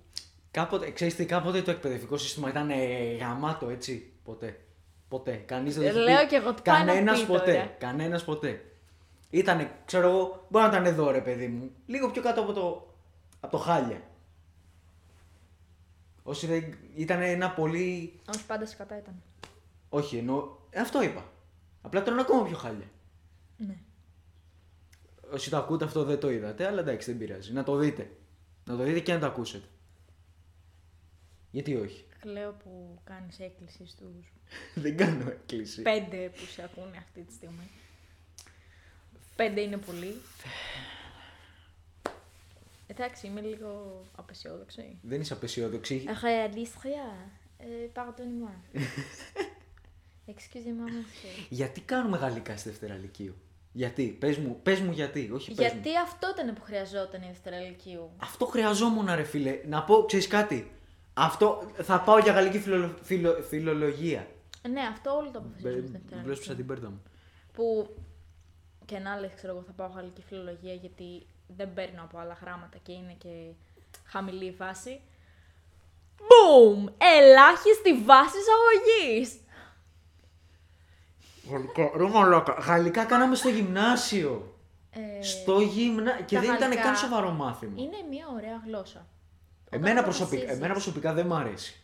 [0.51, 4.12] Κάποτε, ξέρεις τι, κάποτε το εκπαιδευτικό σύστημα ήταν ε, γαμάτο, έτσι.
[4.24, 4.59] Ποτέ.
[5.07, 5.32] Ποτέ.
[5.36, 7.51] Κανείς δεν Ε, θα σου λέω πει- κι εγώ, τι πάει να Κανένας πει ποτέ.
[7.53, 7.66] τώρα.
[7.66, 8.66] Κανένας ποτέ.
[9.30, 11.72] Ήτανε, ξέρω εγώ, μπορεί να ήταν εδώ ρε παιδί μου.
[11.86, 12.93] Λίγο πιο κάτω από το,
[13.39, 14.01] από το χάλια.
[16.24, 16.78] Όσοι δεν...
[16.95, 18.20] Ήταν ένα πολύ...
[18.34, 19.22] Όχι πάντα σκατά ήταν.
[19.89, 20.47] Όχι, εννοώ...
[20.70, 21.24] ε, Αυτό είπα.
[21.82, 22.90] Απλά τώρα είναι ακόμα πιο χάλια.
[23.58, 23.78] Ναι.
[25.34, 27.54] Όσοι το ακούτε αυτό δεν το είδατε, αλλά εντάξει δεν πειράζει.
[27.54, 28.12] Να το δείτε.
[28.66, 29.68] Να το δείτε και να το ακούσετε.
[31.52, 34.14] Γιατί όχι; Λέω που κάνεις έκκληση στους
[34.84, 35.82] δεν κάνω έκκληση.
[35.82, 37.70] πέντε που σε ακούνε αυτή τη στιγμή.
[39.36, 40.16] Πέντε είναι πολύ.
[42.88, 44.98] Εντάξει, είμαι λίγο απεσιόδοξη.
[45.02, 46.04] Δεν είσαι απεσιόδοξη.
[46.22, 46.88] Réaliste,
[47.94, 48.58] pardonnez-moi.
[50.36, 51.46] Excusez-moi, monsieur.
[51.50, 53.36] Γιατί κάνουμε γαλλικά στη Δευτέρα Λυκείου.
[53.74, 55.80] Γιατί, πες μου, πες μου γιατί, όχι πες μου.
[55.82, 58.10] Γιατί αυτό ήταν που χρειαζόταν η Δευτέρα Λυκείου.
[58.18, 59.60] Αυτό χρειαζόμουν ρε φίλε.
[59.68, 60.72] Να πω, ξέρεις κάτι;
[61.14, 64.28] Αυτό θα πάω για γαλλική φιλο, φιλο- φιλολογία.
[64.70, 66.56] Ναι, αυτό όλο το αποφασίζουμε στη Δευτέρα Βλέψα Λυκείου.
[66.56, 67.02] την πέρτα μου.
[67.54, 67.96] Που
[68.86, 71.26] και να λες, ξέρω εγώ, θα πάω γαλλική φιλολογία γιατί
[71.58, 73.30] δεν παίρνω από άλλα γράμματα και είναι και
[74.06, 75.02] χαμηλή η βάση.
[76.20, 76.92] Boom!
[76.98, 79.40] Ελάχιστη βάση εισαγωγής.
[81.52, 82.54] Γαλλικά, ρε μαλάκα.
[82.54, 84.56] Γαλλικά κάναμε στο γυμνάσιο.
[84.91, 86.26] Ε, Στο γυμνάσιο.
[86.26, 87.74] Και τα δεν ήταν γαλλικά καν σοβαρό μάθημα.
[87.82, 89.06] Είναι μια ωραία γλώσσα.
[89.70, 91.82] Εμένα Όταν προσωπικά, αποφασίζεις- εμένα προσωπικά δεν μ' αρέσει.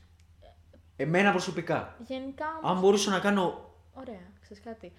[0.96, 1.96] Εμένα προσωπικά.
[2.08, 3.70] Γενικά όμως, Αν μπορούσα να κάνω.
[3.94, 4.94] Ωραία, ξέρεις κάτι.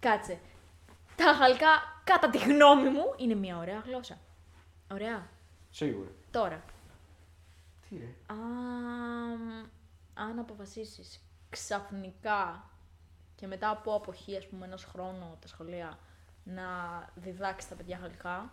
[0.00, 0.38] Κάτσε.
[1.16, 1.66] Τα γαλλικά,
[2.04, 4.18] κατά τη γνώμη μου, είναι μια ωραία γλώσσα.
[4.92, 5.26] Ωραία.
[5.70, 6.08] Σίγουρα.
[6.30, 6.62] Τώρα,
[7.88, 8.14] Τι ρε.
[8.26, 9.70] αν,
[10.14, 12.64] αν αποφασίσεις ξαφνικά
[13.40, 15.98] και μετά από αποχή, ας πούμε, ενός χρόνου από τα σχολεία,
[16.44, 16.64] να
[17.14, 18.52] διδάξει τα παιδιά γαλλικά,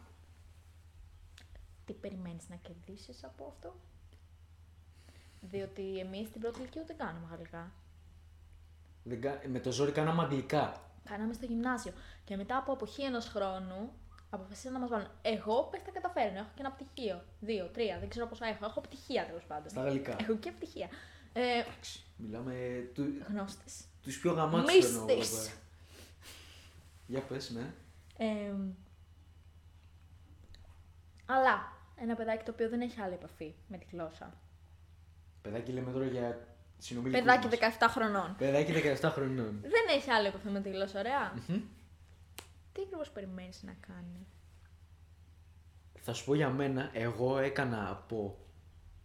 [1.86, 3.76] τι περιμένεις να κερδίσεις από αυτό;
[5.42, 7.72] Διότι εμείς στην πρώτη ηλικία δεν κάνουμε γαλλικά.
[9.04, 10.82] Δεν κα- Με το ζόρι κάναμε αγγλικά.
[11.10, 11.94] Κάναμε στο γυμνάσιο.
[12.24, 13.92] Και μετά από αποχή ενός χρόνου,
[14.30, 15.08] αποφασίσαν να μας βάλουν.
[15.22, 16.40] Εγώ πες τα καταφέρνω.
[16.40, 17.24] Έχω και ένα πτυχίο.
[17.40, 18.66] Δύο, τρία, δεν ξέρω πόσα έχω.
[18.66, 19.70] Έχω πτυχία τέλος πάντων.
[19.70, 20.16] Στα γαλλικά.
[20.20, 20.88] Έχω και πτυχία.
[21.34, 23.87] Ε, Εντάξει, Μιλάμε του, Γνώστες.
[24.04, 24.92] Τους πιο γαμάτους Μίστες.
[24.92, 25.54] εννοώ εδώ πέρα.
[27.08, 27.74] Για πες, ναι.
[28.18, 28.54] Ε,
[31.26, 34.34] αλλά ένα παιδάκι το οποίο δεν έχει άλλη επαφή με τη γλώσσα.
[35.42, 37.78] Παιδάκι λέμε τώρα για συνομιλικούς Παιδάκι μας.
[37.80, 38.36] 17 χρονών.
[38.38, 38.72] Παιδάκι
[39.02, 39.60] 17 χρονών.
[39.62, 41.34] Δεν έχει άλλη επαφή με τη γλώσσα, ωραία.
[42.74, 44.28] Τι ακριβώς περιμένεις να κάνει;
[46.02, 48.38] Θα σου πω για μένα, εγώ έκανα από,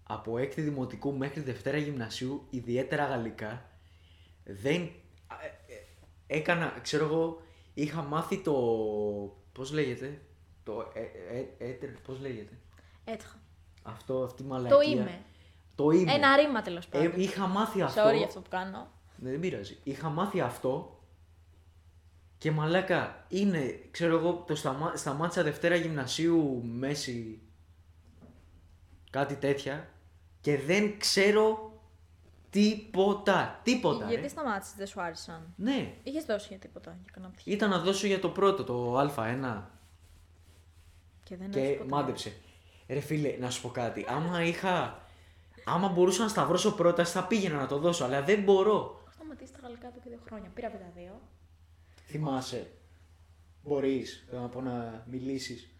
[0.03, 3.71] από έκτη δημοτικού μέχρι Δευτέρα γυμνασίου, ιδιαίτερα γαλλικά.
[4.45, 4.83] Δεν...
[4.83, 5.73] ε,
[6.27, 7.43] ε, Έκανα, ξέρω εγώ,
[7.75, 8.53] είχα μάθει το...
[9.53, 10.21] Πώς λέγεται;
[10.65, 10.93] Το...
[10.95, 11.01] Ε,
[11.39, 12.59] ε, έτερ, πώς λέγεται;
[13.05, 13.41] Έτυχα.
[13.83, 14.77] Αυτό, αυτή η μαλακία.
[14.77, 15.21] Το είμαι.
[15.75, 16.13] Το είμαι.
[16.13, 17.21] Ένα ρήμα τέλος Ε, πάντων.
[17.21, 18.09] είχα μάθει αυτό.
[18.09, 18.91] Sorry για αυτό που κάνω.
[19.17, 19.79] Ναι, δεν πειράζει.
[19.83, 21.01] Είχα μάθει αυτό
[22.39, 24.97] και μαλάκα είναι, ξέρω εγώ, το σταμά...
[24.97, 27.41] σταμάτησα Δευτέρα Γυμνασίου μέση
[29.11, 29.89] κάτι τέτοια
[30.41, 31.72] και δεν ξέρω
[32.53, 33.61] τίποτα.
[33.63, 34.07] Τίποτα.
[34.07, 34.29] Γιατί ρε.
[34.29, 35.95] σταμάτησες, δεν σου άρεσαν; Ναι.
[36.03, 37.53] Είχες δώσει για τίποτα για κανένα πτυχίο.
[37.53, 39.63] Ήταν να δώσω για το πρώτο, το Α1
[41.23, 41.89] Και δεν και έχεις ποτέ.
[41.91, 42.33] μάντεψε.
[42.89, 44.05] Ρε φίλε, να σου πω κάτι.
[44.09, 45.01] Άμα είχα...
[45.65, 49.01] Άμα μπορούσα να σταυρώσω πρόταση θα πήγαινα να το δώσω, αλλά δεν μπορώ.
[49.03, 50.51] Έχω σταματήσει τα γαλλικά εδώ και δύο χρόνια.
[50.55, 51.21] Πήρα τα δύο.
[52.07, 52.71] Θυμάσαι.
[53.63, 55.71] Μπορείς θέλω να πω να μιλήσεις.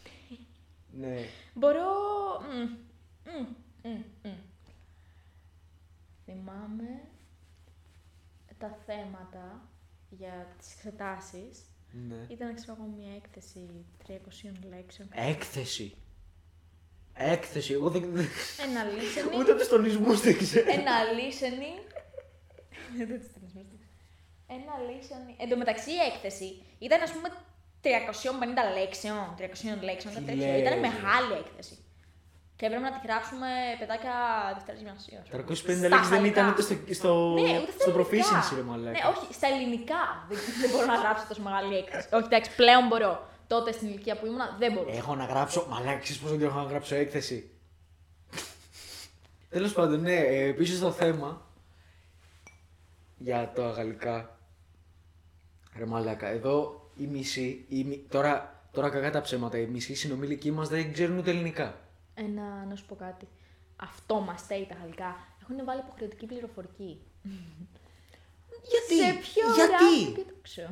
[1.00, 1.16] ναι.
[1.54, 1.84] Μπορώ.
[2.40, 2.60] Μμ,
[3.32, 3.46] μμ,
[3.90, 4.32] μμ, μμ.
[6.30, 7.00] Θυμάμαι
[8.58, 9.68] τα θέματα
[10.10, 11.58] για τις εξετάσεις.
[12.08, 12.26] ναι.
[12.28, 13.68] Ήταν, ξέρω εγώ, μια έκθεση
[14.06, 14.12] 300
[14.68, 15.08] λέξεων.
[15.14, 15.94] Έκθεση.
[17.14, 17.72] Έκθεση.
[17.72, 18.02] Εγώ δεν...
[18.02, 19.38] Ένα listening.
[19.38, 20.72] Ούτε τους τονισμούς δεν ξέρω.
[20.72, 21.92] Ένα listening.
[22.96, 23.66] Δεν τις θυμάμαι.
[24.46, 25.34] Ένα listening.
[25.38, 27.28] Εν τω μεταξύ η έκθεση ήταν ας πούμε
[27.82, 27.88] 350
[28.78, 29.34] λέξεων.
[29.38, 30.46] 300 λέξεων, κάτι Τι τέτοιο.
[30.46, 30.80] λες, Ήταν ρε.
[30.80, 31.78] μεγάλη έκθεση.
[32.58, 33.48] Και έπρεπε να τη γράψουμε
[33.78, 34.14] παιδάκια
[34.56, 35.18] Δευτέρας Γυμνασίου.
[35.22, 35.42] ας πούμε.
[35.42, 36.40] 350 Στα λέξεις δεν γαλλικά.
[36.40, 38.02] ήταν ούτε στο, στο, Ναι, ούτε στα στο ελληνικά.
[38.02, 38.90] proficiency ρε μαλάκα.
[38.90, 40.00] Ναι, όχι, στα ελληνικά.
[40.28, 42.08] δεν, δεν μπορώ να γράψω τόσο μεγάλη έκθεση.
[42.16, 43.12] όχι, εντάξει, πλέον μπορώ.
[43.46, 44.96] Τότε στην ηλικία που ήμουνα δεν μπορούσα.
[44.96, 45.66] Έχω να γράψω.
[45.70, 47.50] Μαλάκα, ξέρεις πόσο καιρό έχω να γράψω έκθεση;
[49.48, 51.46] Τέλος πάντων, ναι, ε, πίσω στο θέμα
[53.18, 54.38] για τα γαλλικά.
[55.78, 60.50] Ρε μαλάκα, εδώ η μισή, η, μι- τώρα, τώρα κακά τα ψέματα, οι μισοί συνομιλικοί
[60.50, 61.78] μας δεν ξέρουν ούτε ελληνικά.
[62.24, 63.28] Ένα, να σου πω κάτι.
[63.76, 65.16] Αυτό μας στέει τα γαλλικά.
[65.42, 67.00] Έχουν βάλει υποχρεωτική πληροφορική.
[68.68, 70.62] Γιατί; Σε ποιο Γιατί; ράπ πιτόξο.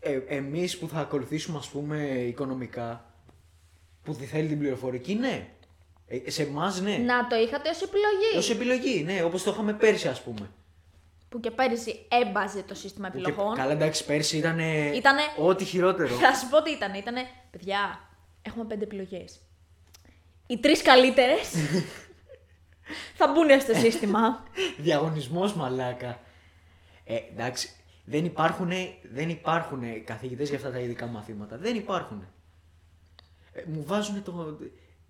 [0.00, 3.12] Ε, εμείς που θα ακολουθήσουμε ας πούμε οικονομικά,
[4.02, 5.48] που τη θέλει την πληροφορική, ναι.
[6.06, 6.96] Ε, σε εμάς ναι.
[6.96, 8.36] Να το είχατε ως επιλογή.
[8.36, 10.50] Ως επιλογή, ναι, όπως το είχαμε πέρσι ας πούμε.
[11.28, 13.54] Που και πέρυσι έμπαζε το σύστημα Και, επιλογών.
[13.54, 14.58] καλά εντάξει πέρσι ήταν
[14.94, 16.14] Ήτανε- ό,τι χειρότερο.
[16.24, 16.94] Θα σου πω τι ήταν.
[16.94, 17.20] Ήτανε,
[17.50, 18.00] παιδιά,
[18.42, 19.40] έχουμε πέντε επιλογές.
[20.50, 21.54] Οι τρεις καλύτερες
[23.14, 24.42] θα μπουν στο σύστημα.
[24.78, 26.20] Διαγωνισμός μαλάκα.
[27.04, 27.70] Ε, εντάξει,
[28.04, 28.70] δεν υπάρχουν,
[29.12, 31.58] δεν υπάρχουν καθηγητές για αυτά τα ειδικά μαθήματα.
[31.58, 32.28] Δεν υπάρχουν.
[33.52, 34.58] Ε, μου βάζουν το...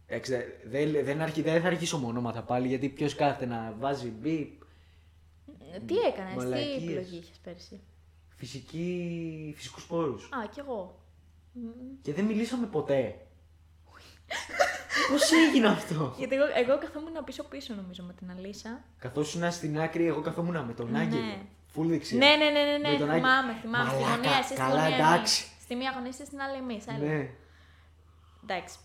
[0.06, 0.32] Εντάξει,
[0.64, 4.62] δεν, δεν, αρχι- δεν θα αρχίσω με ονόματα πάλι, γιατί ποιος κάθεται να βάζει μπιπ,
[5.86, 6.76] τι έκανες, τι Μαλακίες.
[6.76, 7.80] επιλογή είχες πέρυσι;
[8.36, 10.24] φυσική, φυσικούς πόρους.
[10.24, 10.98] Α, κι εγώ.
[12.02, 13.26] Και δεν μιλήσαμε ποτέ.
[15.10, 18.80] Πώς έγινε αυτό; Γιατί εγώ, εγώ καθόμουν πίσω-πίσω νομίζω με την Αλίσσα.
[18.98, 20.98] Καθώς ήσουν στην άκρη, εγώ καθόμουν με τον Ναι.
[20.98, 21.22] Άγγελο.
[21.66, 22.18] Φουλ δεξιά.
[22.18, 23.12] Ναι, ναι, ναι, ναι, ναι, Με τον Άγγελο.
[23.12, 23.90] θυμάμαι, θυμάμαι.
[23.90, 24.96] Στη Μαλάκα, γωνία, εσύ στη καλά, γωνία.
[24.96, 25.42] εντάξει.
[25.44, 25.62] εμείς.
[25.62, 26.86] Στη μία γωνία, εσύ στην άλλη εμείς.
[26.86, 27.28] Ναι.
[28.42, 28.76] Εντάξει.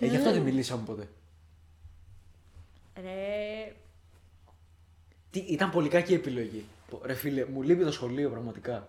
[0.00, 1.08] Ε, γι' αυτό δεν μιλήσαμε ποτέ.
[3.02, 3.74] Ρε,
[5.30, 6.64] Τι, ήταν πολύ κακή επιλογή.
[6.90, 8.88] Πο- Ρε φίλε, μου λείπει το σχολείο πραγματικά.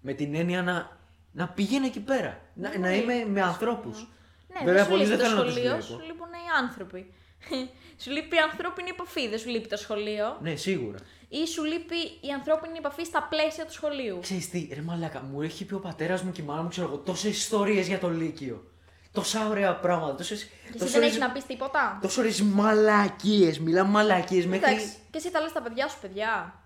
[0.00, 0.98] Με την έννοια να,
[1.34, 2.40] να πηγαίνω εκεί πέρα.
[2.54, 4.08] Να, να είμαι με ανθρώπους.
[4.48, 5.86] Ναι, Βέβαια, δεν σου πολλοί λείπει δεν το θέλουν να τους σχολείο, βλέπω.
[5.86, 7.12] σου λείπουν οι άνθρωποι.
[8.02, 10.38] σου λείπει η ανθρώπινη επαφή, δεν σου λείπει το σχολείο.
[10.40, 10.98] Ναι, σίγουρα.
[11.28, 14.18] Ή σου λείπει η ανθρώπινη επαφή στα πλαίσια του σχολείου.
[14.20, 16.86] Ξέρεις τι, ρε μαλάκα, μου έχει πει ο πατέρας μου και η μάνα μου, ξέρω
[16.86, 18.68] εγώ, τόσες ιστορίες για το Λύκειο.
[19.12, 20.14] Τόσα ωραία πράγματα.
[20.14, 23.58] Τόσες, Και εσύ δεν έχεις να πεις τίποτα; Τόσο ωραίε μαλακίες.
[23.60, 24.72] Μιλάμε μαλακίες μέχρι.
[24.72, 26.60] Εντάξει, και εσύ τα λες στα παιδιά σου, παιδιά.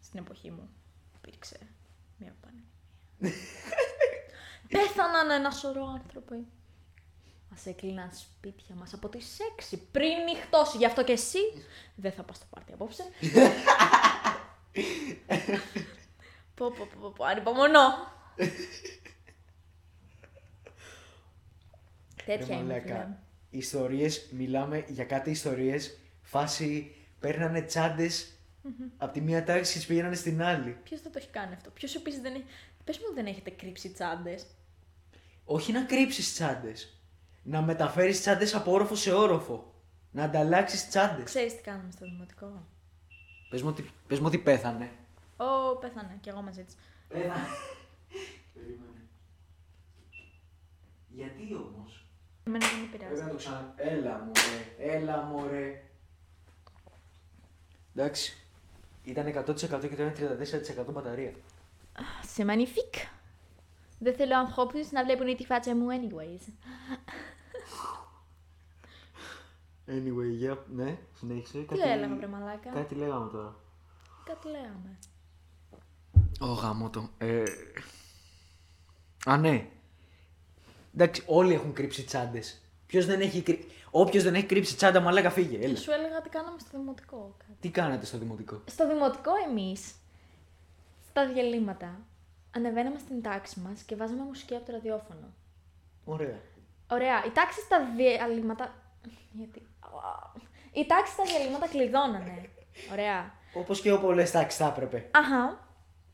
[0.00, 0.68] Στην εποχή μου
[1.16, 1.77] υπήρξε μια πανδημία.
[4.68, 6.46] Πέθαναν ένα σωρό άνθρωποι.
[7.50, 9.36] Μα έκλειναν σπίτια μας από τις
[9.72, 10.76] 6 πριν νυχτώσει.
[10.76, 11.38] Γι' αυτό και εσύ
[11.94, 13.02] δεν θα πας στο πάρτι απόψε.
[16.54, 18.12] πω, πω, πω, πω, πω, ανυπομονώ.
[22.24, 23.08] Τέτοια είμαι, φίλε.
[23.50, 25.98] Ιστορίες, μιλάμε για κάτι ιστορίες.
[26.22, 28.38] Φάση παίρνανε τσάντες
[28.96, 30.78] από τη μία τάξη και τις πηγαίνανε στην άλλη.
[30.82, 32.44] Ποιος δεν το έχει κάνει αυτό; Ποιος επίσης δεν έχει.
[32.88, 34.46] Πες μου, δεν έχετε κρύψει τσάντες.
[35.44, 37.00] Όχι να κρύψεις τσάντες.
[37.42, 39.74] Να μεταφέρεις τσάντες από όροφο σε όροφο.
[40.10, 41.24] Να ανταλλάξεις τσάντες.
[41.24, 42.66] Ξέρεις τι κάνουμε στο δημοτικό;
[43.48, 44.90] Πες μου, ότι- πες μου ότι πέθανε.
[45.36, 46.76] Ω, πέθανε κι εγώ μαζί της.
[47.08, 47.46] Πέθανε.
[48.54, 49.00] Περίμενε.
[51.08, 52.04] Γιατί όμως;
[52.44, 53.12] Εμένα δεν με πειράζει.
[53.12, 53.72] Πρέπει να το ξανα.
[53.76, 55.82] Έλα μωρέ, έλα μωρέ.
[57.94, 58.36] Εντάξει.
[59.04, 61.32] Ήταν 100% και τώρα είναι 34% μπαταρία.
[62.36, 63.08] C'est magnifique.
[63.98, 66.52] Δεν θέλω ανθρώπου να βλέπουν τη φάτσα μου anyways.
[69.86, 71.58] Anyway, για, ναι, συνέχισε.
[71.58, 72.70] Τι έλεγα, βρε μαλάκα.
[72.70, 73.54] Κάτι λέγαμε τώρα.
[74.24, 74.98] Κάτι λέγαμε.
[76.40, 77.08] Ω γάμο το.
[77.18, 77.42] Ε...
[79.26, 79.68] Α, ναι.
[80.94, 82.60] Εντάξει, όλοι έχουν κρύψει τσάντες.
[82.86, 83.66] Ποιος δεν έχει κρύψει.
[83.90, 85.58] Όποιος δεν έχει κρύψει τσάντα, μαλάκα φύγε.
[85.64, 85.76] Έλα.
[85.76, 87.36] Σου έλεγα τι κάναμε στο δημοτικό.
[87.60, 89.94] Τι κάνατε στο δημοτικό; Στο δημοτικό εμείς,
[91.24, 92.00] στα διαλύματα,
[92.56, 95.26] ανεβαίναμε στην τάξη μας και βάζαμε μουσική από το ραδιόφωνο.
[96.04, 96.38] Ωραία.
[96.90, 97.24] Ωραία.
[97.24, 98.74] Η τάξη στα διαλύματα.
[99.32, 99.66] Γιατί;
[100.72, 102.48] Η τάξη στα διαλύματα κλειδώνανε.
[102.92, 103.34] Ωραία.
[103.54, 105.08] Όπως και ο πολλέ τάξει θα έπρεπε.
[105.10, 105.66] Αχα.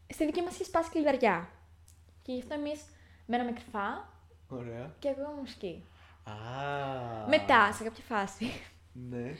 [0.07, 1.49] Στη δική μας είχε σπάσει κλειδαριά.
[2.23, 2.85] Και γι' αυτό εμείς
[3.27, 4.09] μέναμε κρυφά
[4.49, 4.95] Ωραία.
[4.99, 5.85] και ακούγαμε μουσική.
[6.25, 6.33] Α.
[7.29, 8.51] Μετά, σε κάποια φάση,
[8.93, 9.35] Ναι.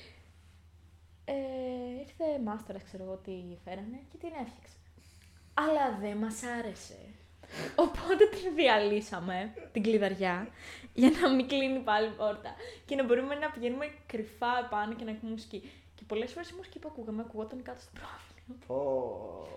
[1.25, 1.35] ε,
[2.01, 3.33] ήρθε μάστορας, ξέρω εγώ τι
[3.65, 4.77] φέρανε και την έφτιαξε.
[5.55, 6.99] Αλλά δεν μας άρεσε.
[7.77, 10.49] Οπότε την διαλύσαμε, την κλειδαριά,
[10.95, 12.55] για να μην κλείνει πάλι η πόρτα.
[12.87, 15.71] Και να μπορούμε να πηγαίνουμε κρυφά επάνω και να ακούμε μουσική.
[15.95, 18.25] Και πολλές φορές η μουσική που ακούγαμε ακούγονταν κάτω στο πρόβλημα.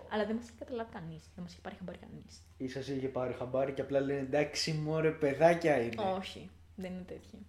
[0.10, 2.42] Αλλά δεν μας είχε καταλάβει κανείς, δεν μας είχε πάρει χαμπάρι κανείς.
[2.58, 5.96] Ίσως είχε πάρει χαμπάρι και απλά λένε εντάξει μωρέ παιδάκια είναι.
[6.18, 7.40] Όχι, δεν είναι τέτοια.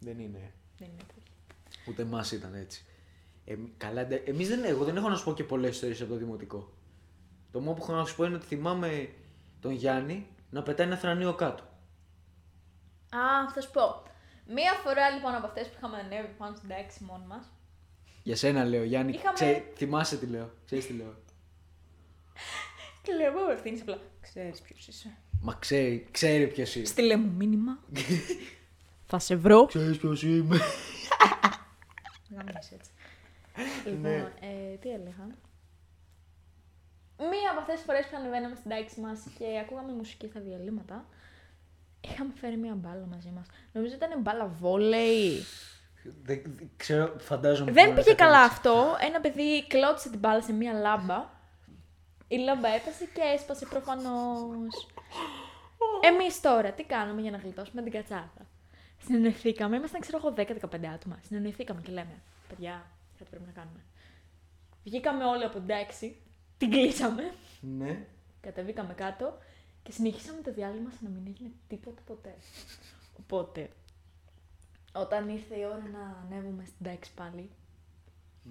[0.00, 0.52] Δεν είναι.
[0.78, 1.32] Δεν είναι τέτοια.
[1.88, 2.84] Ούτε εμάς ήταν έτσι.
[3.44, 6.10] Ε, καλά, ντε- εμείς δεν, εγώ δεν έχω να σου πω και πολλές ιστορίες από
[6.12, 6.72] το δημοτικό.
[7.52, 9.08] Το μόνο που έχω να σου πω είναι ότι θυμάμαι
[9.60, 11.62] τον Γιάννη να πετάει ένα θρανίο κάτω.
[13.16, 14.02] Α, θα σου πω.
[14.48, 17.50] Μία φορά λοιπόν από αυτές που είχαμε ανέβει πάνω στην τάξη μόνοι μας.
[18.22, 19.12] Για σένα λέω, Γιάννη.
[19.12, 20.50] Είχαμε- Ξέ, θυμάσαι τι λέω.
[20.64, 21.14] Ξέρεις τι λέω.
[23.02, 23.98] Και λέω εγώ ευθύνη απλά.
[24.20, 25.16] Ξέρεις ποιος είσαι.
[25.40, 26.84] Μα ξέρει, ξέρει ποιος είναι.
[26.84, 27.78] Στείλε μου μήνυμα.
[29.10, 29.66] θα σε βρω.
[29.66, 30.58] Ξέρεις ποιος είμαι.
[32.30, 32.90] Γαμίσαι έτσι.
[33.88, 35.26] λοιπόν, ε, τι έλεγα.
[37.18, 41.04] Μία από αυτές τις φορές που ανεβαίναμε στην τάξη μας και ακούγαμε μουσική στα διαλύματα,
[42.00, 43.46] είχαμε φέρει μία μπάλα μαζί μας.
[43.72, 45.44] Νομίζω ήταν μπάλα βόλεϊ.
[46.22, 46.42] Δεν
[46.76, 47.72] ξέρω, φαντάζομαι.
[47.72, 48.56] Δεν μπορεί να πήγε καλά καταλήξει.
[48.56, 48.96] αυτό.
[49.00, 51.34] Ένα παιδί κλώτησε την μπάλα σε μία λάμπα.
[52.28, 54.86] Η λάμπα έπεσε και έσπασε προφανώς.
[56.00, 58.46] Εμείς τώρα τι κάνουμε για να γλιτώσουμε την κατσάδα;
[59.04, 61.18] Συνεννοηθήκαμε, ήμασταν ξέρω εγώ 10-15 άτομα.
[61.26, 62.86] Συνεννοηθήκαμε και λέμε: Παιδιά,
[63.18, 63.80] κάτι πρέπει να κάνουμε.
[64.84, 66.16] Βγήκαμε όλοι από την τάξη,
[66.58, 68.06] την κλείσαμε, Ναι.
[68.40, 69.38] κατεβήκαμε κάτω
[69.82, 72.34] και συνεχίσαμε το διάλειμμα σαν να μην έγινε τίποτα ποτέ.
[73.18, 73.70] Οπότε,
[74.92, 77.50] όταν ήρθε η ώρα να ανέβουμε στην τάξη πάλι,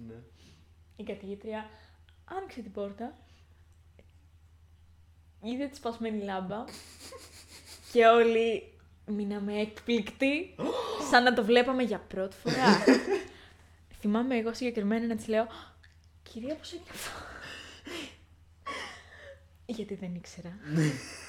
[0.06, 0.14] ναι.
[0.96, 1.70] η καθηγήτρια
[2.24, 3.16] άνοιξε την πόρτα,
[5.42, 6.64] είδε τη σπασμένη λάμπα
[7.92, 8.72] και όλοι
[9.06, 10.54] μείναμε έκπληκτοι,
[11.10, 12.76] σαν να το βλέπαμε για πρώτη φορά.
[14.00, 15.46] Θυμάμαι εγώ συγκεκριμένα να της λέω
[16.22, 17.35] «Κυρία, πώς έγινε αυτό»
[19.66, 20.52] Γιατί δεν ήξερα.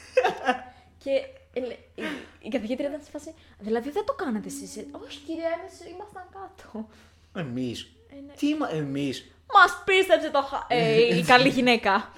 [1.03, 1.11] και
[1.53, 2.03] ε, λέ- η,
[2.41, 4.77] η καθηγήτρια ήταν σε φάση «Δηλαδή δεν το κάνατε εσείς».
[4.77, 6.88] ε;» «Όχι κυρία, εμείς ήμασταν κάτω».
[7.35, 7.91] Εμείς.
[8.11, 8.33] Ε, ναι.
[8.33, 9.31] Τι είμα, εμείς.
[9.53, 10.65] Μας πίστεψε το χα...
[10.75, 12.11] ε, η καλή γυναίκα.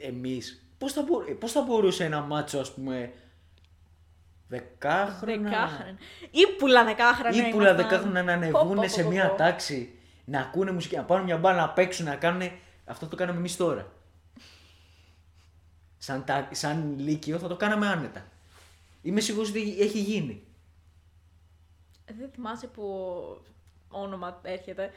[0.00, 0.62] Εμείς.
[0.78, 3.12] Πώς θα, μπο- ε, πώς θα μπορούσε ένα μάτσο, ας πούμε.
[4.48, 5.42] Δεκάχρονα.
[5.42, 5.96] Δεκάχρονα.
[6.30, 7.36] Ήπουλα δεκάχρονα.
[7.48, 7.76] Ή πουλα ήμασταν.
[7.76, 9.36] δεκάχρονα να Πω, πω, ανεβούν πω, σε πω, μια πω.
[9.36, 12.50] τάξη, να ακούνε μουσική, να πάρουν μια μπάλα να παίξουν, να κάνουν.
[12.84, 13.92] Αυτό το κάναμε εμείς τώρα.
[15.98, 16.48] Σαν, τα...
[16.52, 18.24] σαν Λύκειο θα το κάναμε άνετα.
[19.02, 20.46] Είμαι σίγουρος ότι έχει γίνει.
[22.18, 22.82] Δεν θυμάσαι που
[23.88, 24.92] όνομα έρχεται.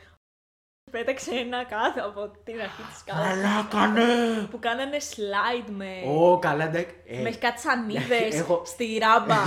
[0.92, 3.20] Πέταξε ένα κάτω από την αρχή της κάτω.
[3.20, 4.42] Μαλάκα, ναι!
[4.52, 6.96] που κάνανε slide με, Ω, καλά, εντάξει.
[7.06, 9.36] Ε, με κάτι σανίδες Έχω- στη ράμπα.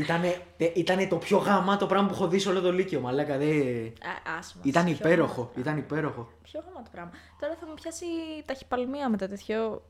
[0.00, 3.38] ήτανε, τε- ήτανε το πιο γαμάτο πράγμα που έχω δει σε όλο το Λύκειο, μαλάκα.
[3.38, 3.46] Δε...
[3.86, 6.12] Α, άσε μας, Ήταν πιο υπέροχο, γαμάτο ήταν υπέροχο.
[6.22, 6.32] πράγμα.
[6.42, 7.10] Πιο γαμάτο πράγμα.
[7.40, 8.04] Τώρα θα μου πιάσει
[8.44, 9.82] ταχυπαλμία με το τέτοιο.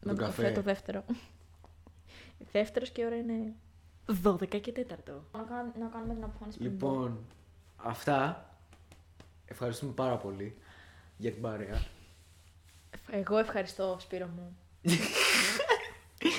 [0.00, 0.42] Με Τον το καφέ.
[0.42, 0.54] καφέ.
[0.54, 1.04] το δεύτερο.
[2.52, 3.52] Δεύτερος και η ώρα είναι
[4.24, 4.80] 12 και 4.
[5.32, 6.88] Να, κάνω- να κάνουμε την αποφώνηση πριν πω.
[6.90, 7.18] Λοιπόν,
[7.76, 8.48] αυτά.
[9.46, 10.56] Ευχαριστούμε πάρα πολύ
[11.16, 11.82] για την παρέα.
[13.10, 14.56] Εγώ ευχαριστώ, Σπύρο μου.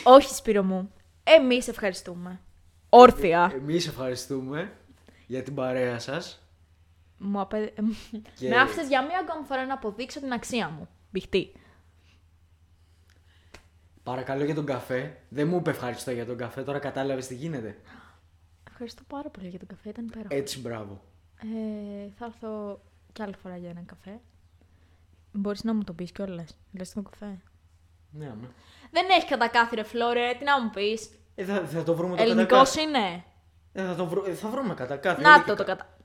[0.04, 0.92] Όχι, Σπύρο μου.
[1.24, 2.40] Εμείς ευχαριστούμε.
[2.90, 3.52] Όρθια.
[3.56, 4.74] Εμείς ευχαριστούμε
[5.28, 6.40] για την παρέα σας.
[7.18, 7.74] Μου απέ...
[8.40, 10.88] Και- Με άφησες για μία ακόμη φορά να αποδείξω την αξία μου.
[11.12, 11.52] Μπιχτή.
[14.04, 15.22] Παρακαλώ για τον καφέ.
[15.30, 17.78] Δεν μου είπε ευχαριστώ για τον καφέ, τώρα κατάλαβες τι γίνεται.
[18.70, 20.36] Ευχαριστώ πάρα πολύ για τον καφέ, ήταν υπέροχο.
[20.36, 21.02] Έτσι, μπράβο.
[21.42, 22.82] Ε, θα έρθω
[23.14, 24.20] κι άλλη φορά για έναν καφέ.
[25.32, 26.58] Μπορείς να μου το πεις κιόλας.
[26.72, 27.40] Λες τον καφέ.
[28.12, 28.48] Ναι, αμέ.
[28.92, 31.10] Δεν έχει κατακάθι ρε Φλόρε, τι να μου πεις.
[31.36, 33.24] Ε, θα, θα το βρούμε το Ελληνικός κατά είναι.
[33.74, 35.22] Ε, θα, το βρω, ε, θα βρούμε κατά κάθε.
[35.22, 35.98] Να το το κατα...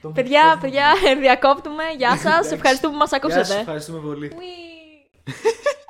[0.00, 0.10] Το...
[0.10, 1.82] Παιδιά, παιδιά, διακόπτουμε.
[1.96, 2.24] Γεια σας.
[2.24, 2.54] Εντάξει.
[2.54, 3.60] Ευχαριστούμε που μας Γεια σας, ακούσατε.
[3.60, 4.26] ευχαριστούμε πολύ.
[4.26, 4.64] Ουί.